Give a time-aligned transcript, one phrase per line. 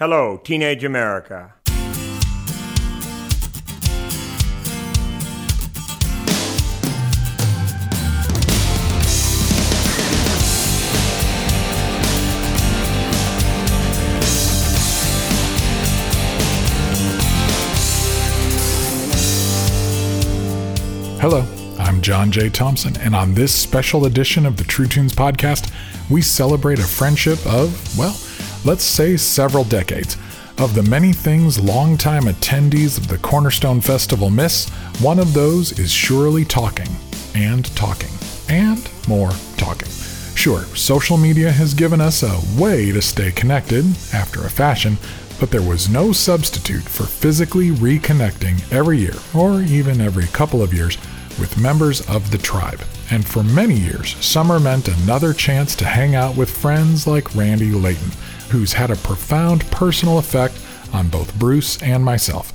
[0.00, 1.54] Hello, Teenage America.
[21.20, 21.44] Hello,
[21.80, 22.48] I'm John J.
[22.50, 25.72] Thompson, and on this special edition of the True Tunes podcast,
[26.08, 28.16] we celebrate a friendship of, well,
[28.64, 30.16] let's say several decades.
[30.58, 34.68] Of the many things longtime attendees of the Cornerstone Festival miss,
[35.00, 36.88] one of those is surely talking,
[37.34, 38.10] and talking,
[38.48, 39.88] and more talking.
[40.34, 44.98] Sure, social media has given us a way to stay connected, after a fashion,
[45.38, 50.74] but there was no substitute for physically reconnecting every year, or even every couple of
[50.74, 50.98] years,
[51.38, 52.80] with members of the tribe.
[53.10, 57.70] And for many years, summer meant another chance to hang out with friends like Randy
[57.70, 58.10] Layton,
[58.50, 60.58] who's had a profound personal effect
[60.92, 62.52] on both Bruce and myself.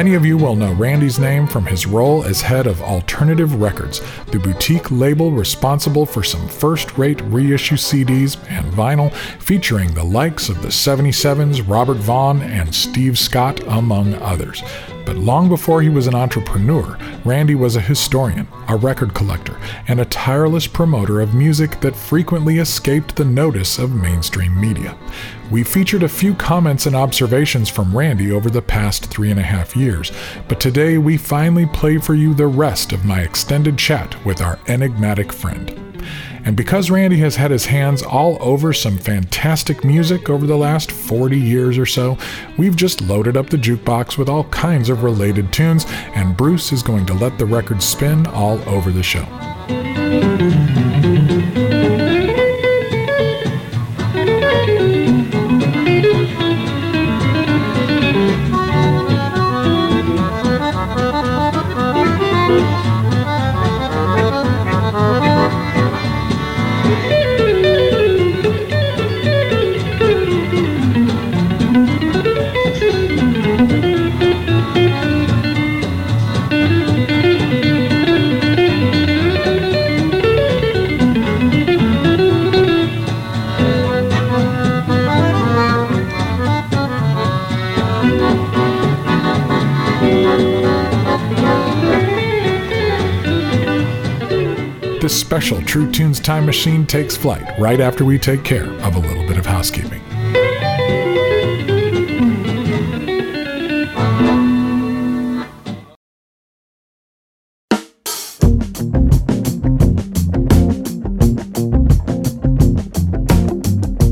[0.00, 4.00] Many of you will know Randy's name from his role as head of Alternative Records,
[4.28, 10.48] the boutique label responsible for some first rate reissue CDs and vinyl featuring the likes
[10.48, 14.62] of the 77s, Robert Vaughn, and Steve Scott, among others.
[15.04, 20.00] But long before he was an entrepreneur, Randy was a historian, a record collector, and
[20.00, 24.96] a tireless promoter of music that frequently escaped the notice of mainstream media.
[25.50, 29.44] We featured a few comments and observations from Randy over the past three and a
[29.44, 30.12] half years,
[30.48, 34.58] but today we finally play for you the rest of my extended chat with our
[34.68, 35.76] enigmatic friend.
[36.44, 40.90] And because Randy has had his hands all over some fantastic music over the last
[40.90, 42.16] 40 years or so,
[42.56, 46.82] we've just loaded up the jukebox with all kinds of related tunes, and Bruce is
[46.82, 49.26] going to let the record spin all over the show.
[95.30, 99.24] Special True Tunes Time Machine takes flight right after we take care of a little
[99.28, 100.00] bit of housekeeping.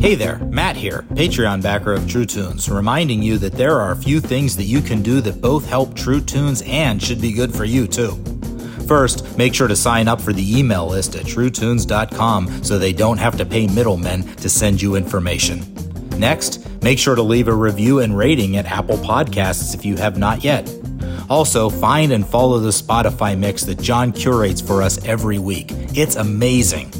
[0.01, 3.97] Hey there, Matt here, Patreon backer of True Tunes, reminding you that there are a
[3.97, 7.53] few things that you can do that both help True Tunes and should be good
[7.53, 8.38] for you too.
[8.89, 13.19] First, make sure to sign up for the email list at truetunes.com so they don't
[13.19, 15.63] have to pay middlemen to send you information.
[16.19, 20.17] Next, make sure to leave a review and rating at Apple Podcasts if you have
[20.17, 20.75] not yet.
[21.29, 25.67] Also, find and follow the Spotify mix that John curates for us every week.
[25.95, 26.91] It's amazing.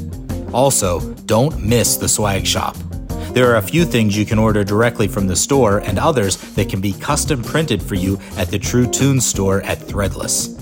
[0.53, 2.77] Also, don't miss the swag shop.
[3.33, 6.69] There are a few things you can order directly from the store and others that
[6.69, 10.58] can be custom printed for you at the True Tunes store at Threadless.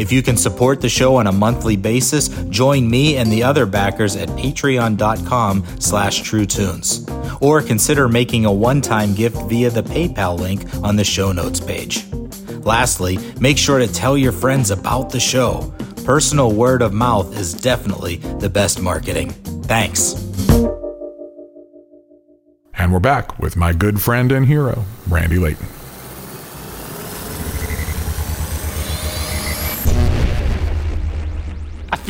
[0.00, 3.66] If you can support the show on a monthly basis, join me and the other
[3.66, 7.06] backers at patreon.com slash truetunes.
[7.42, 12.10] Or consider making a one-time gift via the PayPal link on the show notes page.
[12.64, 15.70] Lastly, make sure to tell your friends about the show.
[16.06, 19.28] Personal word of mouth is definitely the best marketing.
[19.64, 20.14] Thanks.
[22.72, 25.66] And we're back with my good friend and hero, Randy Layton.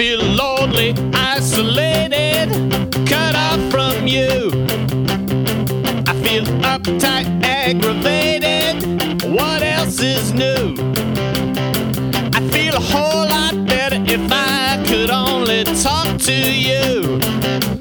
[0.00, 2.48] Feel lonely, isolated,
[3.06, 4.50] cut off from you.
[6.06, 8.76] I feel uptight, aggravated.
[9.30, 10.74] What else is new?
[12.32, 17.79] I feel a whole lot better if I could only talk to you.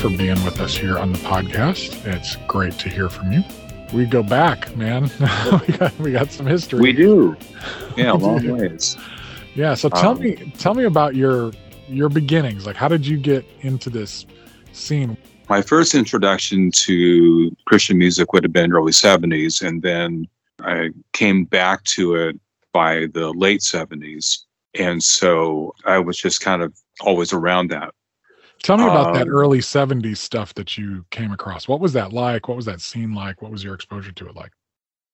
[0.00, 2.06] For being with us here on the podcast.
[2.06, 3.44] It's great to hear from you.
[3.92, 5.10] We go back, man.
[5.68, 6.80] we, got, we got some history.
[6.80, 7.36] We do.
[7.98, 8.96] Yeah, long ways.
[9.54, 9.74] Yeah.
[9.74, 11.52] So tell Um, me, tell me about your
[11.86, 12.64] your beginnings.
[12.66, 14.24] Like, how did you get into this
[14.72, 15.18] scene?
[15.50, 20.26] My first introduction to Christian music would have been early 70s, and then
[20.62, 22.40] I came back to it
[22.72, 24.44] by the late 70s.
[24.78, 27.92] And so I was just kind of always around that.
[28.62, 31.66] Tell me about that Um, early '70s stuff that you came across.
[31.66, 32.48] What was that like?
[32.48, 33.40] What was that scene like?
[33.42, 34.52] What was your exposure to it like?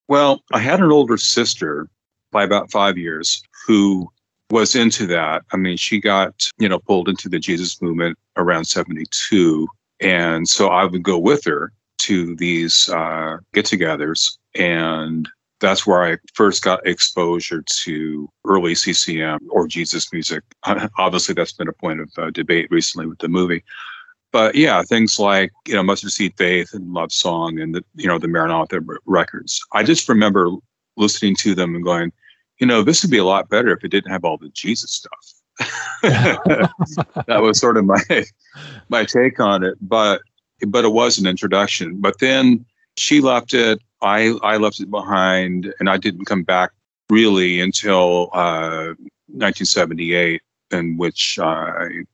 [0.09, 1.89] Well, I had an older sister
[2.33, 4.11] by about five years who
[4.51, 5.43] was into that.
[5.53, 9.67] I mean, she got, you know, pulled into the Jesus movement around 72.
[10.01, 14.39] And so I would go with her to these uh, get togethers.
[14.55, 15.29] And
[15.61, 20.43] that's where I first got exposure to early CCM or Jesus music.
[20.99, 23.65] Obviously, that's been a point of uh, debate recently with the movie.
[24.33, 28.07] But yeah, things like you know Mustard Seed Faith and Love Song and the you
[28.07, 29.65] know the Maranatha r- records.
[29.73, 30.51] I just remember
[30.97, 32.13] listening to them and going,
[32.59, 34.91] you know, this would be a lot better if it didn't have all the Jesus
[34.91, 35.33] stuff.
[36.03, 38.25] that was sort of my
[38.89, 39.77] my take on it.
[39.81, 40.21] But
[40.67, 42.01] but it was an introduction.
[42.01, 42.65] But then
[42.97, 43.81] she left it.
[44.03, 46.71] I I left it behind, and I didn't come back
[47.11, 48.95] really until uh,
[49.29, 52.05] 1978, in which I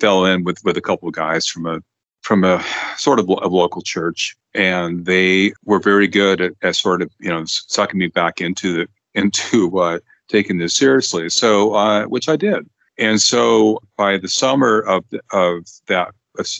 [0.00, 1.80] fell in with with a couple of guys from a
[2.22, 2.64] from a
[2.96, 7.28] sort of a local church, and they were very good at, at sort of you
[7.28, 9.98] know sucking me back into the into uh,
[10.28, 11.28] taking this seriously.
[11.30, 12.68] So uh, which I did,
[12.98, 16.14] and so by the summer of of that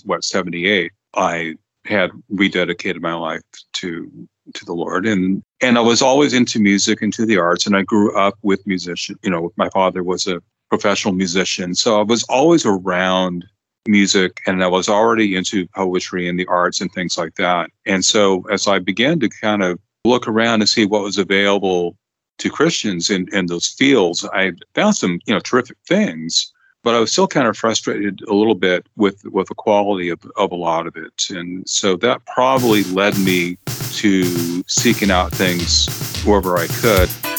[0.05, 3.43] what 78, I had rededicated my life
[3.75, 7.67] to to the Lord, and and I was always into music, and into the arts,
[7.67, 9.17] and I grew up with musician.
[9.23, 10.41] You know, my father was a
[10.71, 13.45] professional musician, so I was always around
[13.87, 17.71] music, and I was already into poetry and the arts and things like that.
[17.87, 21.97] And so as I began to kind of look around and see what was available
[22.39, 26.53] to Christians in, in those fields, I found some you know terrific things
[26.85, 30.21] but I was still kind of frustrated a little bit with with the quality of,
[30.37, 31.25] of a lot of it.
[31.31, 33.57] And so that probably led me
[33.95, 37.34] to seeking out things wherever I could.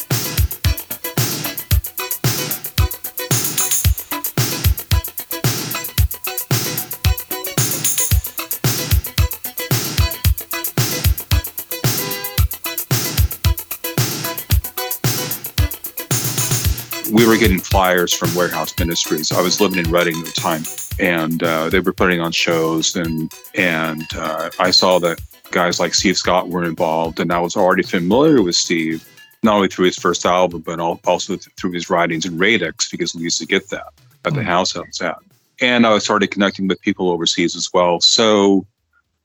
[17.25, 19.31] We were getting flyers from Warehouse Ministries.
[19.31, 20.61] I was living in Reading at the time,
[20.99, 25.19] and uh, they were putting on shows, and and uh, I saw that
[25.49, 29.09] guys like Steve Scott were involved, and I was already familiar with Steve,
[29.41, 33.23] not only through his first album, but also through his writings in Radix, because we
[33.23, 33.87] used to get that
[34.23, 35.17] at the house I was at.
[35.59, 38.01] And I started connecting with people overseas as well.
[38.01, 38.67] So,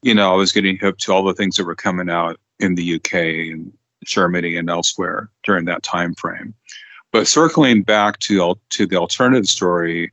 [0.00, 2.76] you know, I was getting hip to all the things that were coming out in
[2.76, 3.14] the UK
[3.52, 3.70] and
[4.06, 6.54] Germany and elsewhere during that time frame.
[7.12, 10.12] But circling back to to the alternative story,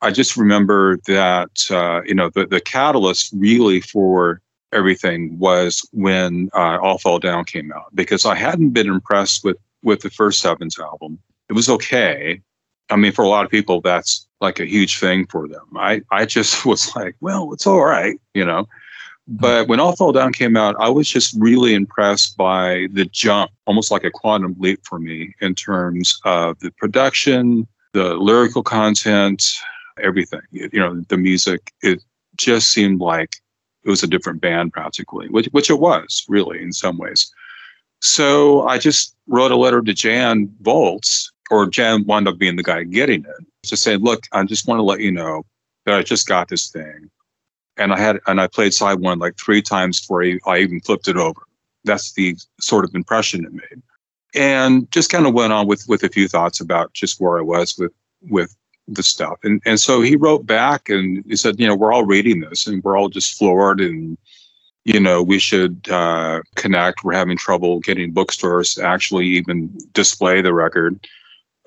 [0.00, 4.40] I just remember that uh, you know the the catalyst really for
[4.72, 9.56] everything was when uh, All Fall Down came out because I hadn't been impressed with
[9.82, 11.18] with the first Sevens album.
[11.48, 12.40] It was okay.
[12.90, 15.66] I mean, for a lot of people, that's like a huge thing for them.
[15.76, 18.66] I I just was like, well, it's all right, you know.
[19.34, 23.50] But when All Fall Down came out, I was just really impressed by the jump,
[23.66, 29.42] almost like a quantum leap for me in terms of the production, the lyrical content,
[30.02, 30.42] everything.
[30.50, 31.72] You know, the music.
[31.80, 32.02] It
[32.36, 33.36] just seemed like
[33.84, 37.32] it was a different band practically, which which it was really in some ways.
[38.02, 42.62] So I just wrote a letter to Jan Volz, or Jan wound up being the
[42.62, 45.44] guy getting it, to say, look, I just want to let you know
[45.86, 47.10] that I just got this thing
[47.76, 51.08] and I had and I played side one like three times before I, even flipped
[51.08, 51.42] it over.
[51.84, 53.82] That's the sort of impression it made,
[54.34, 57.42] and just kind of went on with with a few thoughts about just where I
[57.42, 58.56] was with with
[58.88, 59.38] the stuff.
[59.42, 62.66] And and so he wrote back and he said, you know, we're all reading this
[62.66, 64.18] and we're all just floored and
[64.84, 67.04] you know we should uh, connect.
[67.04, 71.06] We're having trouble getting bookstores to actually even display the record.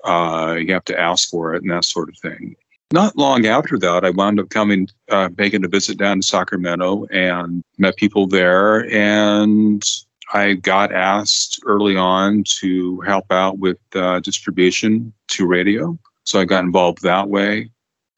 [0.04, 2.54] Uh, you have to ask for it and that sort of thing
[2.92, 7.06] not long after that, I wound up coming, uh, making a visit down to Sacramento
[7.10, 8.88] and met people there.
[8.92, 9.84] And
[10.32, 15.98] I got asked early on to help out with uh, distribution to radio.
[16.24, 17.70] So I got involved that way.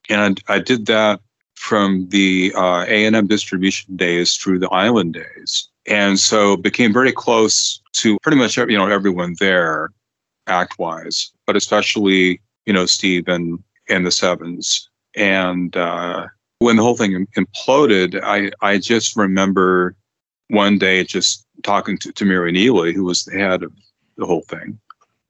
[0.09, 1.21] And I did that
[1.55, 5.69] from the uh, A&M distribution days through the island days.
[5.87, 9.91] And so became very close to pretty much you know everyone there
[10.47, 14.89] act wise, but especially, you know, Steve and and the sevens.
[15.17, 16.27] And uh,
[16.59, 19.97] when the whole thing imploded, I, I just remember
[20.49, 23.73] one day just talking to, to Mary Neely, who was the head of
[24.17, 24.79] the whole thing,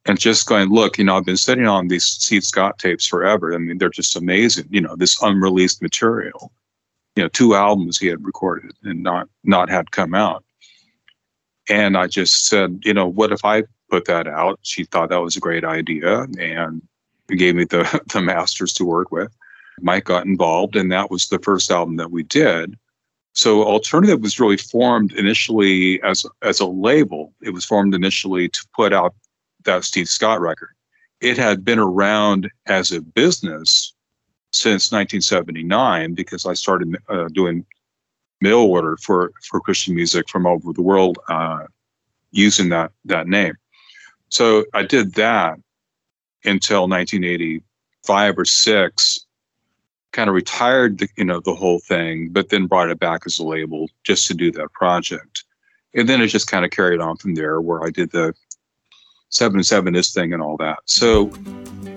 [0.06, 3.54] and just going, look, you know, I've been sitting on these Steve Scott tapes forever.
[3.54, 4.66] I mean, they're just amazing.
[4.70, 6.52] You know, this unreleased material.
[7.16, 10.44] You know, two albums he had recorded and not not had come out.
[11.68, 14.60] And I just said, you know, what if I put that out?
[14.62, 16.80] She thought that was a great idea and
[17.36, 19.34] gave me the the masters to work with.
[19.80, 22.76] Mike got involved, and that was the first album that we did.
[23.32, 27.32] So Alternative was really formed initially as as a label.
[27.42, 29.14] It was formed initially to put out
[29.64, 30.70] that Steve Scott record.
[31.20, 33.92] It had been around as a business
[34.52, 37.64] since 1979 because I started uh, doing
[38.40, 41.64] mail order for for Christian music from all over the world uh,
[42.30, 43.54] using that that name.
[44.30, 45.58] So I did that
[46.48, 49.26] until 1985 or six
[50.12, 53.38] kind of retired the you know the whole thing, but then brought it back as
[53.38, 55.44] a label just to do that project.
[55.94, 58.34] And then it just kind of carried on from there, where I did the
[59.30, 60.78] seven seven is thing and all that.
[60.86, 61.30] So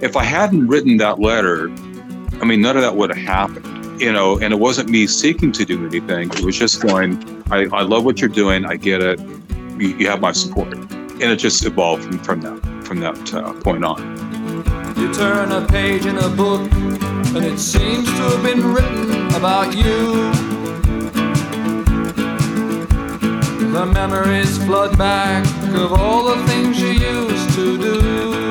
[0.01, 1.69] if I hadn't written that letter,
[2.41, 4.37] I mean, none of that would have happened, you know.
[4.39, 8.05] And it wasn't me seeking to do anything; it was just going, I, I love
[8.05, 8.65] what you're doing.
[8.65, 9.19] I get it.
[9.79, 13.53] You, you have my support, and it just evolved from, from that from that uh,
[13.61, 14.30] point on.
[14.97, 16.61] You turn a page in a book
[17.35, 20.31] and it seems to have been written about you.
[23.71, 28.49] The memories flood back of all the things you used to do.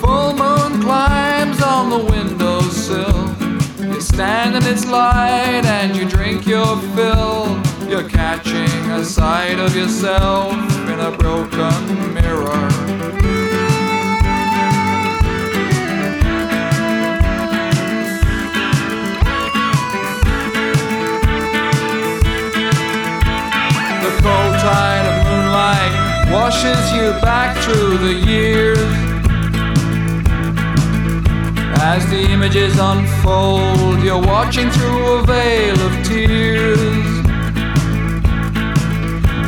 [0.00, 3.30] Full moon climbs on the windowsill.
[3.78, 7.69] You stand in its light and you drink your fill.
[7.90, 10.52] You're catching a sight of yourself
[10.88, 12.68] in a broken mirror.
[23.98, 28.78] The cold tide of moonlight washes you back through the years.
[31.82, 36.89] As the images unfold, you're watching through a veil of tears.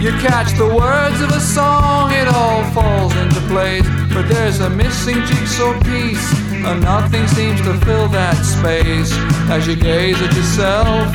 [0.02, 3.86] You catch the words of a song, it all falls into place.
[4.12, 9.12] But there's a missing jigsaw piece, and nothing seems to fill that space
[9.48, 11.06] as you gaze at yourself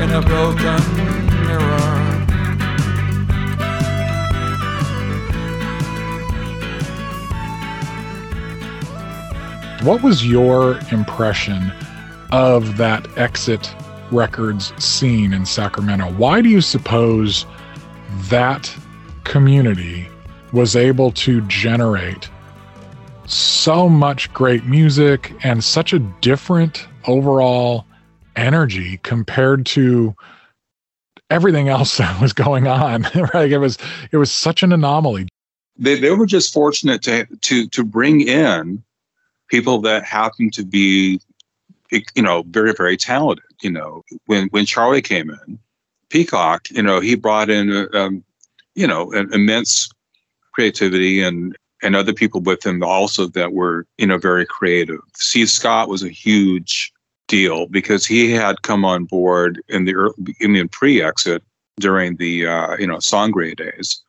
[0.00, 0.80] in a broken
[1.44, 2.06] mirror.
[9.82, 11.72] What was your impression
[12.30, 13.74] of that Exit
[14.12, 16.12] Records scene in Sacramento?
[16.12, 17.44] Why do you suppose
[18.28, 18.74] that
[19.24, 20.08] community
[20.52, 22.28] was able to generate
[23.26, 27.84] so much great music and such a different overall
[28.36, 30.14] energy compared to
[31.30, 33.02] everything else that was going on
[33.34, 33.78] right it was
[34.12, 35.26] it was such an anomaly
[35.78, 38.82] they, they were just fortunate to to to bring in
[39.48, 41.20] people that happened to be,
[41.90, 43.44] you know, very, very talented.
[43.62, 45.58] You know, when, when Charlie came in,
[46.10, 48.24] Peacock, you know, he brought in, um,
[48.74, 49.88] you know, an immense
[50.52, 55.00] creativity and, and other people with him also that were, you know, very creative.
[55.14, 56.92] Steve Scott was a huge
[57.28, 61.42] deal because he had come on board in the early, I mean, pre-exit
[61.78, 64.02] during the, uh, you know, Sangre days.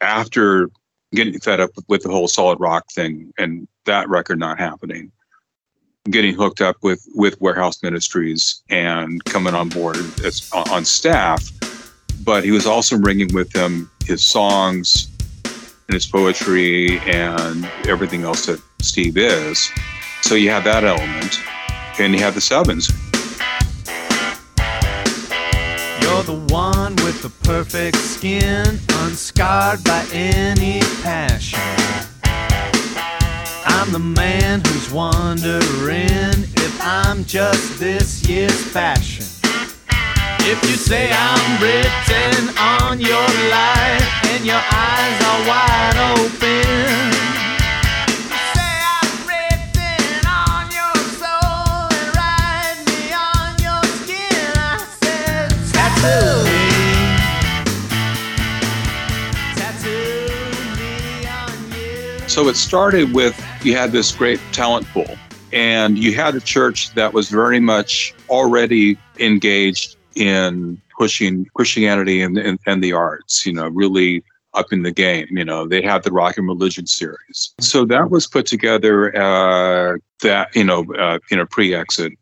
[0.00, 0.68] After
[1.14, 5.12] getting fed up with the whole solid rock thing and that record not happening
[6.10, 11.48] getting hooked up with with warehouse ministries and coming on board as on staff
[12.24, 15.08] but he was also bringing with him his songs
[15.44, 19.70] and his poetry and everything else that steve is
[20.22, 21.38] so you have that element
[22.00, 22.90] and you have the sevens
[26.00, 32.11] you're the one with the perfect skin, unscarred by any passion.
[33.64, 39.26] I'm the man who's wondering if I'm just this year's fashion.
[40.44, 47.12] If you say I'm written on your life and your eyes are wide open.
[62.26, 65.16] So it started with you had this great talent pool,
[65.52, 72.36] and you had a church that was very much already engaged in pushing Christianity and,
[72.38, 74.22] and, and the arts, you know, really
[74.54, 75.26] up in the game.
[75.30, 77.54] You know, they had the Rock and Religion series.
[77.60, 82.12] So that was put together uh, that, you know, uh, in a pre exit.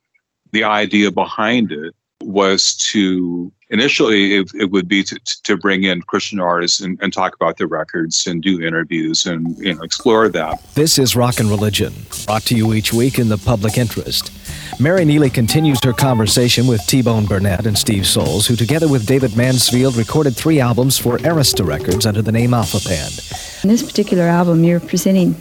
[0.52, 6.02] The idea behind it was to initially it, it would be to, to bring in
[6.02, 10.28] Christian artists and, and talk about their records and do interviews and you know explore
[10.28, 10.62] that.
[10.74, 11.92] This is Rock and Religion,
[12.26, 14.32] brought to you each week in the public interest.
[14.78, 19.06] Mary Neely continues her conversation with T Bone Burnett and Steve Soles, who together with
[19.06, 23.20] David Mansfield recorded three albums for Arista Records under the name Alpha Band.
[23.62, 25.36] In this particular album, you're presenting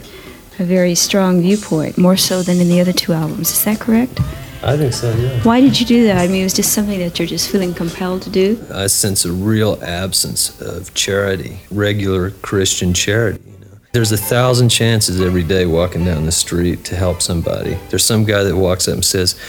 [0.58, 3.50] a very strong viewpoint, more so than in the other two albums.
[3.50, 4.20] Is that correct?
[4.62, 5.42] I think so, yeah.
[5.42, 6.18] Why did you do that?
[6.18, 8.62] I mean, it was just something that you're just feeling compelled to do?
[8.72, 13.40] I sense a real absence of charity, regular Christian charity.
[13.46, 13.78] You know?
[13.92, 17.78] There's a thousand chances every day walking down the street to help somebody.
[17.88, 19.40] There's some guy that walks up and says,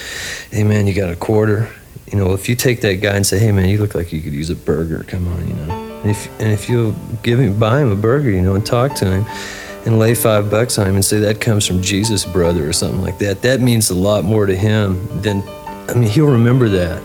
[0.49, 1.69] Hey man, you got a quarter?
[2.07, 4.21] You know, if you take that guy and say, Hey man, you look like you
[4.21, 5.99] could use a burger, come on, you know.
[6.03, 8.95] And if, and if you'll give him, buy him a burger, you know, and talk
[8.95, 9.25] to him,
[9.85, 13.01] and lay five bucks on him and say that comes from Jesus, brother, or something
[13.01, 13.41] like that.
[13.41, 15.43] That means a lot more to him than,
[15.89, 17.01] I mean, he'll remember that.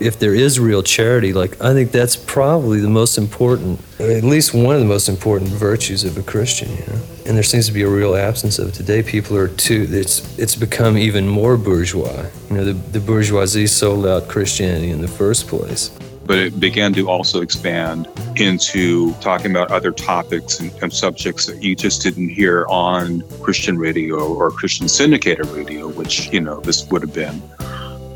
[0.00, 4.52] If there is real charity, like, I think that's probably the most important, at least
[4.52, 7.00] one of the most important virtues of a Christian, you know?
[7.24, 8.74] And there seems to be a real absence of it.
[8.74, 12.26] Today, people are too, it's, it's become even more bourgeois.
[12.50, 15.91] You know, the, the bourgeoisie sold out Christianity in the first place
[16.26, 21.62] but it began to also expand into talking about other topics and, and, subjects that
[21.62, 26.86] you just didn't hear on Christian radio or Christian syndicated radio, which, you know, this
[26.88, 27.42] would have been.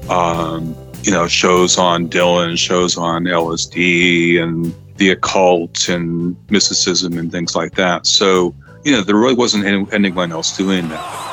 [0.08, 7.30] Um, you know, shows on Dylan, shows on LSD and the occult and mysticism and
[7.30, 8.06] things like that.
[8.06, 11.25] So, you know, there really wasn't anyone else doing that.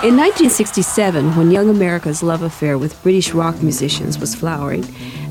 [0.00, 4.84] In 1967, when Young America's love affair with British rock musicians was flowering,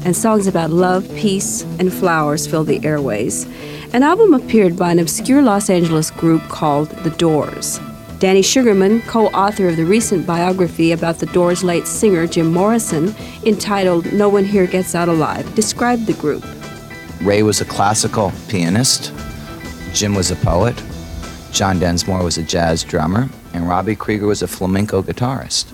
[0.04, 3.46] and songs about love, peace, and flowers filled the airways,
[3.94, 7.80] an album appeared by an obscure Los Angeles group called The Doors.
[8.20, 13.16] Danny Sugerman, co author of the recent biography about the Doors' late singer Jim Morrison,
[13.46, 16.44] entitled No One Here Gets Out Alive, described the group.
[17.22, 19.14] Ray was a classical pianist,
[19.94, 20.76] Jim was a poet,
[21.54, 25.74] John Densmore was a jazz drummer, and Robbie Krieger was a flamenco guitarist.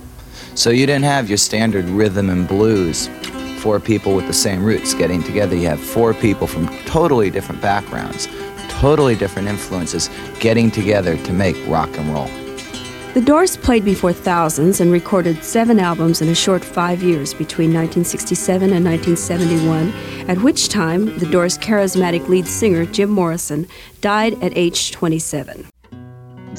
[0.55, 3.09] So you didn't have your standard rhythm and blues,
[3.59, 5.55] four people with the same roots getting together.
[5.55, 8.27] You have four people from totally different backgrounds,
[8.69, 12.29] totally different influences getting together to make rock and roll.
[13.13, 17.69] The Doors played before thousands and recorded seven albums in a short five years between
[17.69, 19.93] 1967 and 1971,
[20.29, 23.67] at which time the Doors' charismatic lead singer, Jim Morrison,
[24.01, 25.67] died at age 27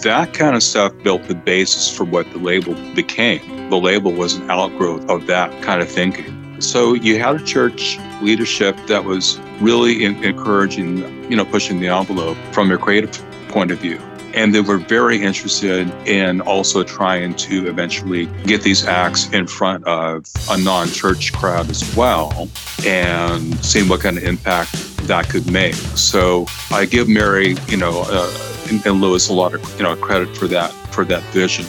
[0.03, 3.71] that kind of stuff built the basis for what the label became.
[3.71, 6.61] The label was an outgrowth of that kind of thinking.
[6.61, 10.99] So you had a church leadership that was really in- encouraging,
[11.31, 13.13] you know, pushing the envelope from a creative
[13.49, 13.99] point of view.
[14.35, 19.85] And they were very interested in also trying to eventually get these acts in front
[19.85, 22.49] of a non church crowd as well
[22.85, 24.73] and seeing what kind of impact
[25.07, 25.75] that could make.
[25.75, 29.97] So I give Mary, you know, uh, and, and Louis a lot of you know
[29.97, 31.67] credit for that for that vision.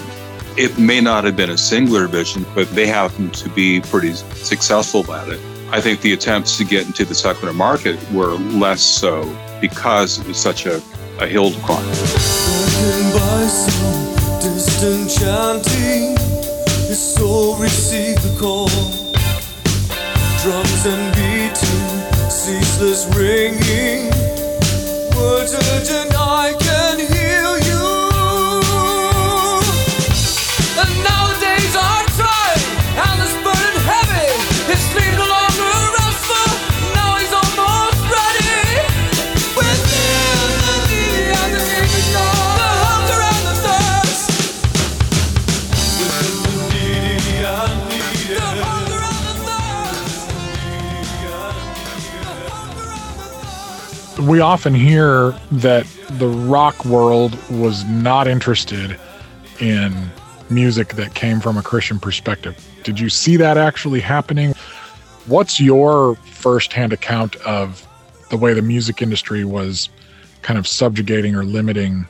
[0.58, 5.12] It may not have been a singular vision, but they happen to be pretty successful
[5.14, 5.40] at it.
[5.72, 9.24] I think the attempts to get into the secular market were less so
[9.60, 10.82] because it was such a,
[11.20, 11.84] a hill to climb.
[20.42, 24.12] Drums and beating, ceaseless ringing,
[25.18, 26.65] words urgent I
[54.28, 59.00] we often hear that the rock world was not interested
[59.60, 59.94] in
[60.50, 62.58] music that came from a Christian perspective.
[62.84, 64.54] Did you see that actually happening?
[65.28, 67.88] What's your firsthand account of
[68.30, 69.90] the way the music industry was
[70.42, 72.08] kind of subjugating or limiting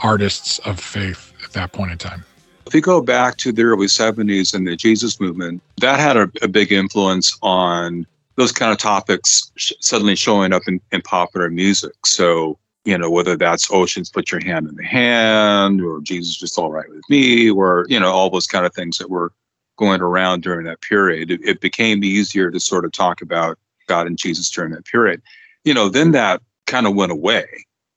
[0.00, 2.24] artists of faith at that point in time?
[2.66, 6.30] If you go back to the early 70s and the Jesus movement, that had a,
[6.42, 11.50] a big influence on those kind of topics sh- suddenly showing up in, in popular
[11.50, 11.94] music.
[12.04, 16.58] So, you know, whether that's Oceans Put Your Hand in the Hand or Jesus Just
[16.58, 19.32] All Right With Me or, you know, all those kind of things that were
[19.76, 21.30] going around during that period.
[21.30, 25.22] It, it became easier to sort of talk about God and Jesus during that period.
[25.64, 27.46] you know, then that kind of went away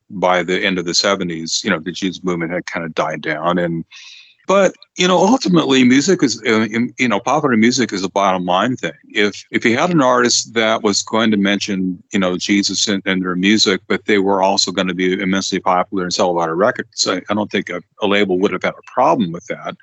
[0.09, 1.63] by the end of the 70s.
[1.63, 3.57] You know, the Jesus movement had kind of died down.
[3.57, 3.85] And,
[4.47, 8.75] but, you know, ultimately music is, uh, you know, popular music is a bottom line
[8.75, 8.93] thing.
[9.09, 13.01] If, if you had an artist that was going to mention, you know, Jesus in,
[13.05, 16.49] their music, but they were also going to be immensely popular and sell a lot
[16.49, 19.45] of records, I, I don't think a, a label would have had a problem with
[19.47, 19.75] that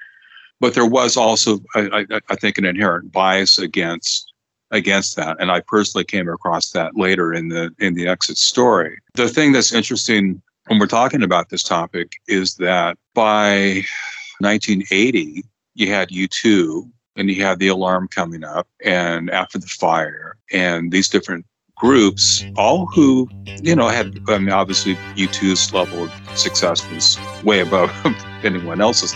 [0.60, 4.32] but there was also, I, I, I, think, an inherent bias against
[4.72, 5.36] against that.
[5.38, 8.98] And I personally came across that later in the in the exit story.
[9.14, 13.82] The thing that's interesting when we're talking about this topic is that by
[14.40, 20.36] 1980, you had U2 and you had the alarm coming up and after the fire
[20.52, 21.44] and these different
[21.76, 23.28] groups, all who,
[23.60, 27.90] you know, had, I mean, obviously U2's level of success was way above
[28.44, 29.14] anyone else's.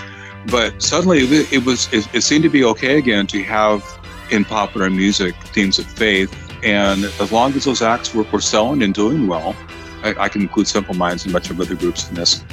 [0.51, 3.85] But suddenly it was, it, it seemed to be okay again to have
[4.31, 6.35] in popular music themes of faith.
[6.65, 9.55] And as long as those acts were, were selling and doing well,
[10.03, 12.45] I, I can include Simple Minds and much of other groups in this.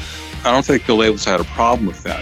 [0.46, 2.22] I don't think the labels had a problem with that.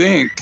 [0.00, 0.40] Think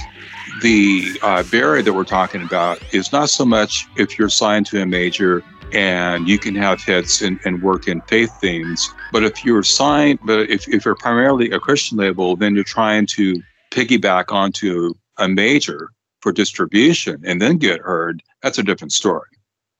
[0.62, 4.80] the uh, barrier that we're talking about is not so much if you're signed to
[4.80, 5.42] a major
[5.72, 10.20] and you can have hits and, and work in faith themes, but if you're signed,
[10.24, 13.42] but if, if you're primarily a Christian label, then you're trying to
[13.72, 15.90] piggyback onto a major
[16.20, 19.26] for distribution and then get heard, that's a different story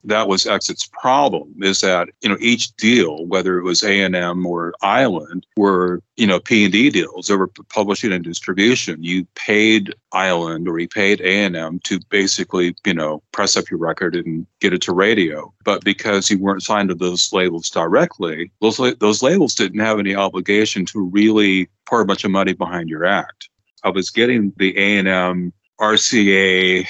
[0.04, 4.14] that was Exit's problem is that you know each deal, whether it was A and
[4.14, 7.26] M or Island, were you know P and D deals.
[7.26, 9.02] They were publishing and distribution.
[9.02, 13.70] You paid Island or you paid A and M to basically you know press up
[13.70, 15.52] your record and get it to radio.
[15.64, 20.14] But because you weren't signed to those labels directly, those those labels didn't have any
[20.14, 23.48] obligation to really pour a bunch of money behind your act.
[23.84, 26.86] I was getting the A and M RCA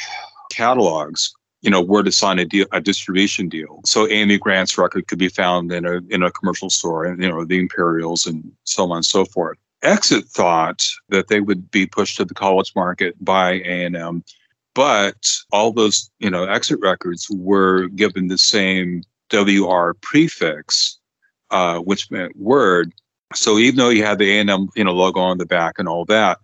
[0.50, 3.80] catalogs you know, where to sign a deal, a distribution deal.
[3.84, 7.28] So Amy Grant's record could be found in a in a commercial store, and you
[7.28, 9.58] know, the Imperials and so on and so forth.
[9.82, 14.24] Exit thought that they would be pushed to the college market by A and M,
[14.74, 20.98] but all those you know exit records were given the same WR prefix,
[21.50, 22.92] uh, which meant word.
[23.34, 25.78] So even though you had the A and M you know logo on the back
[25.78, 26.38] and all that,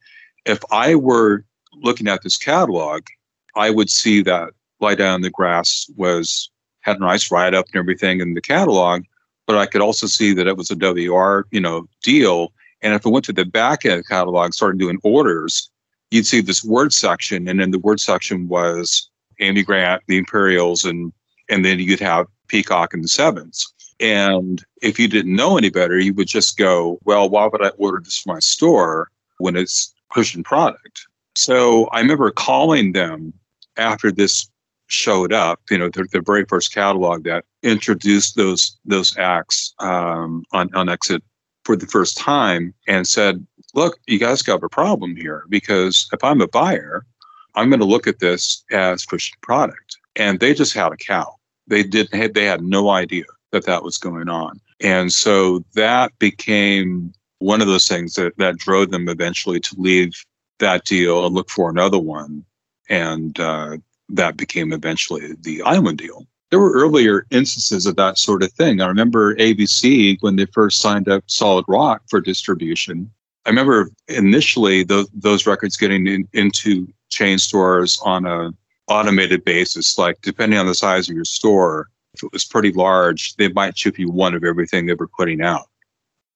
[0.45, 3.07] if I were looking at this catalog,
[3.55, 4.51] I would see that
[4.85, 8.43] Lie Down in the Grass was had a nice write up and everything in the
[8.43, 9.03] catalog,
[9.47, 12.53] but I could also see that it was a WR, you know, deal.
[12.83, 15.71] And if I went to the back end catalog, started doing orders,
[16.11, 19.09] you'd see this word section, and in the word section was
[19.41, 21.13] Amy Grant, the Imperials, and
[21.49, 23.67] and then you'd have Peacock and the Sevens.
[24.01, 27.69] And if you didn't know any better, you would just go, well, why would I
[27.79, 31.07] order this from my store when it's Christian product?
[31.37, 33.33] So I remember calling them
[33.77, 34.49] after this
[34.87, 40.45] showed up, you know, the, the very first catalog that introduced those those acts um,
[40.53, 41.23] on on Exit
[41.65, 46.23] for the first time, and said, "Look, you guys got a problem here because if
[46.23, 47.07] I'm a buyer,
[47.55, 51.35] I'm going to look at this as Christian product." And they just had a cow.
[51.67, 52.19] They didn't.
[52.21, 57.61] Have, they had no idea that that was going on, and so that became one
[57.61, 60.13] of those things that that drove them eventually to leave
[60.61, 62.45] that deal and look for another one
[62.89, 63.77] and uh,
[64.17, 66.27] that became eventually the Island deal.
[66.51, 68.81] There were earlier instances of that sort of thing.
[68.81, 73.11] I remember ABC when they first signed up Solid Rock for distribution.
[73.45, 78.53] I remember initially those, those records getting in, into chain stores on a
[78.89, 83.35] automated basis, like depending on the size of your store, if it was pretty large,
[83.37, 85.69] they might ship you one of everything they were putting out,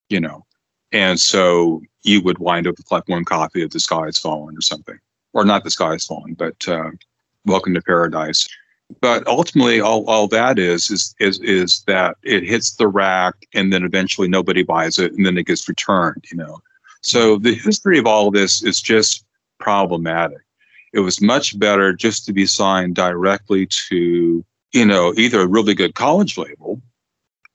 [0.09, 0.45] you know.
[0.91, 4.57] And so you would wind up with like one copy of The Sky is Falling
[4.57, 4.99] or something,
[5.33, 6.91] or not The Sky is Falling, but uh,
[7.45, 8.49] Welcome to Paradise.
[9.01, 13.73] But ultimately, all, all that is, is is is that it hits the rack, and
[13.73, 16.25] then eventually nobody buys it, and then it gets returned.
[16.31, 16.59] You know,
[17.03, 19.25] so the history of all of this is just
[19.59, 20.39] problematic.
[20.95, 25.75] It was much better just to be signed directly to, you know, either a really
[25.75, 26.81] good college label,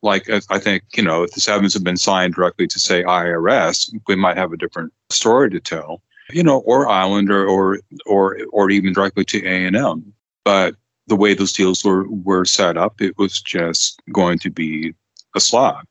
[0.03, 3.03] like uh, I think, you know, if the Sevens had been signed directly to say
[3.03, 7.79] IRS, we might have a different story to tell you know, or Island or or
[8.05, 10.13] or, or even directly to A and M.
[10.43, 10.75] But
[11.07, 14.93] the way those deals were, were set up, it was just going to be
[15.35, 15.85] a slog.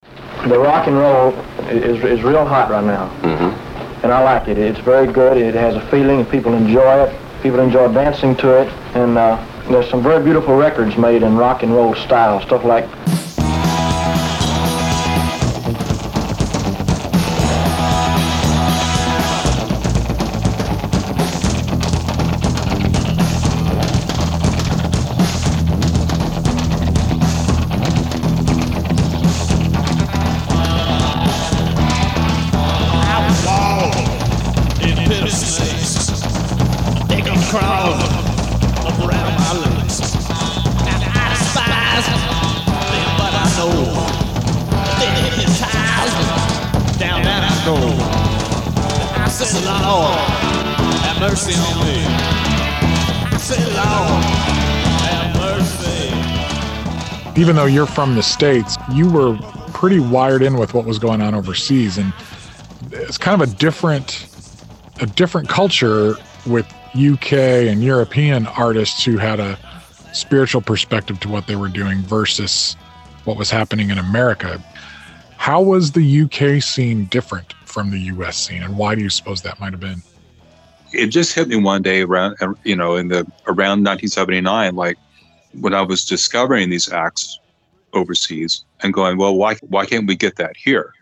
[0.46, 1.33] The rock and roll
[1.68, 3.09] is, is real hot right now.
[3.20, 4.05] Mm-hmm.
[4.05, 4.59] And I like it.
[4.59, 5.37] It's very good.
[5.37, 7.42] It has a feeling, and people enjoy it.
[7.42, 8.68] People enjoy dancing to it.
[8.94, 12.88] And uh, there's some very beautiful records made in rock and roll style, stuff like
[57.42, 59.37] Even though you're from the States, you were
[59.72, 61.98] pretty wired in with what was going on overseas.
[61.98, 62.12] And
[62.92, 64.28] it's kind of a different
[65.00, 66.14] a different culture
[66.46, 69.59] with UK and European artists who had a
[70.12, 72.74] spiritual perspective to what they were doing versus
[73.24, 74.62] what was happening in America.
[75.37, 79.42] How was the UK scene different from the US scene, and why do you suppose
[79.42, 80.00] that might have been?
[80.92, 84.98] it just hit me one day around you know in the around 1979 like
[85.60, 87.38] when i was discovering these acts
[87.92, 90.92] overseas and going well why why can't we get that here?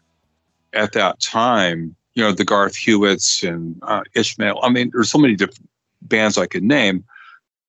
[0.72, 5.18] At that time you know the garth hewitts and uh, ishmael i mean there's so
[5.18, 5.68] many different
[6.02, 7.04] bands i could name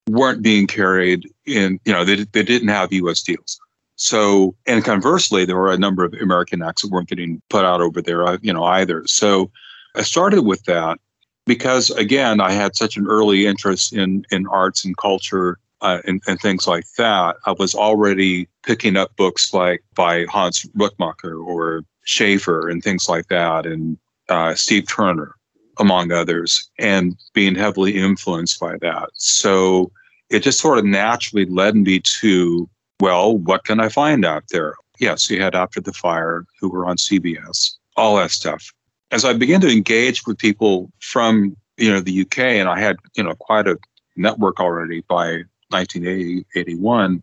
[0.10, 3.60] weren't being carried in you know they, they didn't have us deals.
[3.96, 7.82] So and conversely there were a number of american acts that weren't getting put out
[7.82, 9.06] over there uh, you know either.
[9.08, 9.52] So
[9.96, 11.00] i started with that
[11.46, 16.22] because again, I had such an early interest in in arts and culture uh, and,
[16.28, 17.38] and things like that.
[17.46, 23.28] I was already picking up books like by Hans Rookmaaker or Schaeffer and things like
[23.28, 23.98] that, and
[24.30, 25.36] uh, Steve Turner,
[25.80, 29.10] among others, and being heavily influenced by that.
[29.14, 29.92] So
[30.30, 34.76] it just sort of naturally led me to, well, what can I find out there?
[35.00, 38.72] Yes, you had After the Fire, who were on CBS, all that stuff
[39.12, 42.98] as I began to engage with people from you know the UK, and I had
[43.16, 43.78] you know quite a
[44.16, 47.22] network already by 1980 81,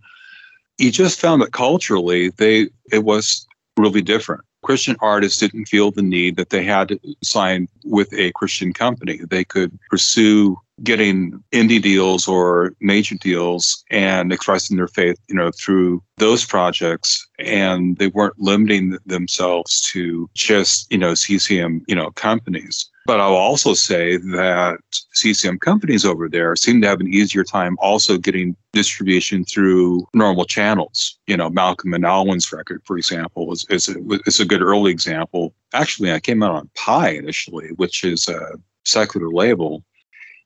[0.79, 4.43] you just found that culturally they it was really different.
[4.63, 9.21] Christian artists didn't feel the need that they had to sign with a Christian company.
[9.31, 15.51] They could pursue getting indie deals or major deals and expressing their faith, you know,
[15.53, 17.27] through those projects.
[17.39, 22.89] And they weren't limiting themselves to just, you know, CCM, you know, companies.
[23.09, 24.81] But I'll also say that
[25.15, 30.45] CCM companies over there seem to have an easier time also getting distribution through normal
[30.45, 31.19] channels.
[31.27, 33.95] You know, Malcolm and Alwyn's record, for example, is, is, a,
[34.27, 35.55] is a good early example.
[35.73, 39.83] Actually, I came out on Pye initially, which is a secular label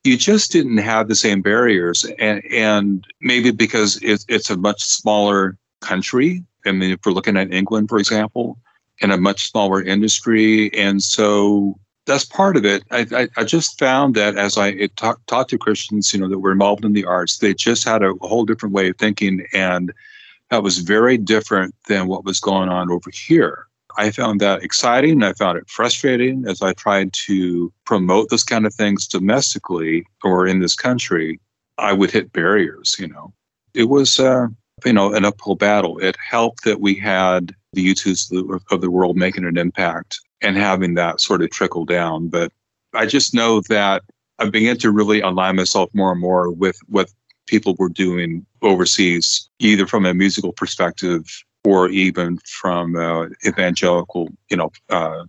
[0.04, 4.82] you just didn't have the same barriers and, and maybe because it, it's a much
[4.82, 8.58] smaller country i mean if we're looking at england for example
[9.00, 13.78] and a much smaller industry and so that's part of it i, I, I just
[13.78, 17.04] found that as i talked talk to christians you know that were involved in the
[17.04, 19.92] arts they just had a whole different way of thinking and
[20.50, 25.22] that was very different than what was going on over here I found that exciting.
[25.22, 30.46] I found it frustrating as I tried to promote those kind of things domestically or
[30.46, 31.40] in this country.
[31.78, 33.32] I would hit barriers, you know.
[33.74, 34.48] It was, uh,
[34.84, 35.98] you know, an uphill battle.
[35.98, 40.94] It helped that we had the U2s of the world making an impact and having
[40.94, 42.28] that sort of trickle down.
[42.28, 42.52] But
[42.94, 44.02] I just know that
[44.38, 47.10] I began to really align myself more and more with what
[47.46, 51.24] people were doing overseas, either from a musical perspective
[51.64, 55.24] or even from uh, evangelical, you know, uh,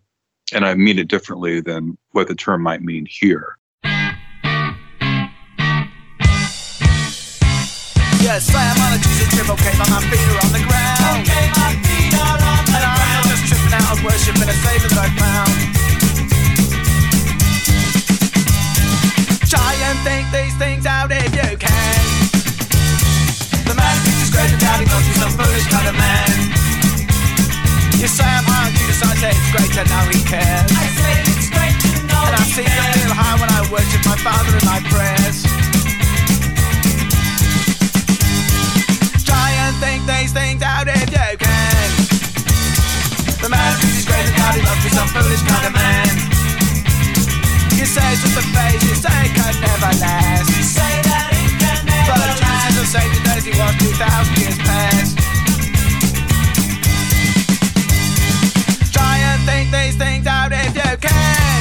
[0.54, 3.58] and I mean it differently than what the term might mean here.
[8.22, 11.28] Yes, I'm on a Jesus trip, okay, but my feet are on the ground.
[11.28, 11.83] Okay,
[13.94, 15.54] out of a Savior's I found.
[19.46, 22.02] Try and think these things out if you can.
[23.70, 26.34] The man thinks he's great and doubting must be some foolish kind of man.
[28.02, 30.72] You say I'm high on Jesus, I say it's great and now he cares.
[30.74, 34.02] I say it's great to know And I seem a little high when I worship
[34.10, 35.46] my Father in my prayers.
[39.22, 41.73] Try and think these things out if you can.
[43.44, 46.08] The man thinks he's great and now he must be some foolish kind of man.
[47.76, 50.48] You say it's just a phase, you say it can never last.
[50.48, 53.76] You say that it can never But Jesus is the same today as he was
[53.84, 55.20] 2,000 years past.
[58.96, 61.60] Try and think these things out if you can.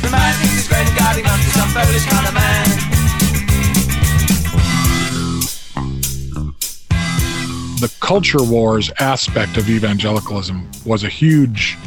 [0.00, 2.89] The man thinks he's great and God, he must be some foolish kind of man.
[7.80, 11.78] The culture wars aspect of evangelicalism was a huge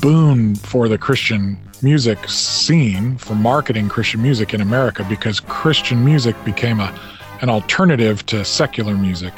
[0.00, 6.36] boon for the Christian music scene, for marketing Christian music in America, because Christian music
[6.44, 6.96] became a,
[7.40, 9.34] an alternative to secular music.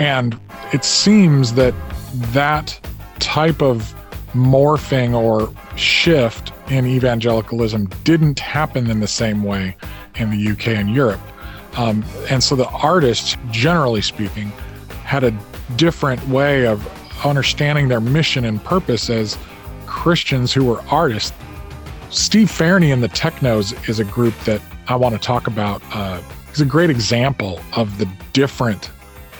[0.00, 0.36] And
[0.72, 1.74] it seems that
[2.32, 2.80] that
[3.20, 3.94] type of
[4.32, 9.76] morphing or shift in evangelicalism didn't happen in the same way
[10.16, 11.20] in the UK and Europe.
[11.76, 14.52] Um, and so the artists, generally speaking,
[15.10, 15.36] had a
[15.74, 16.78] different way of
[17.26, 19.36] understanding their mission and purpose as
[19.86, 21.32] Christians who were artists.
[22.10, 25.82] Steve Fairnie and the Technos is a group that I want to talk about.
[25.92, 26.22] Uh,
[26.60, 28.88] a great example of the different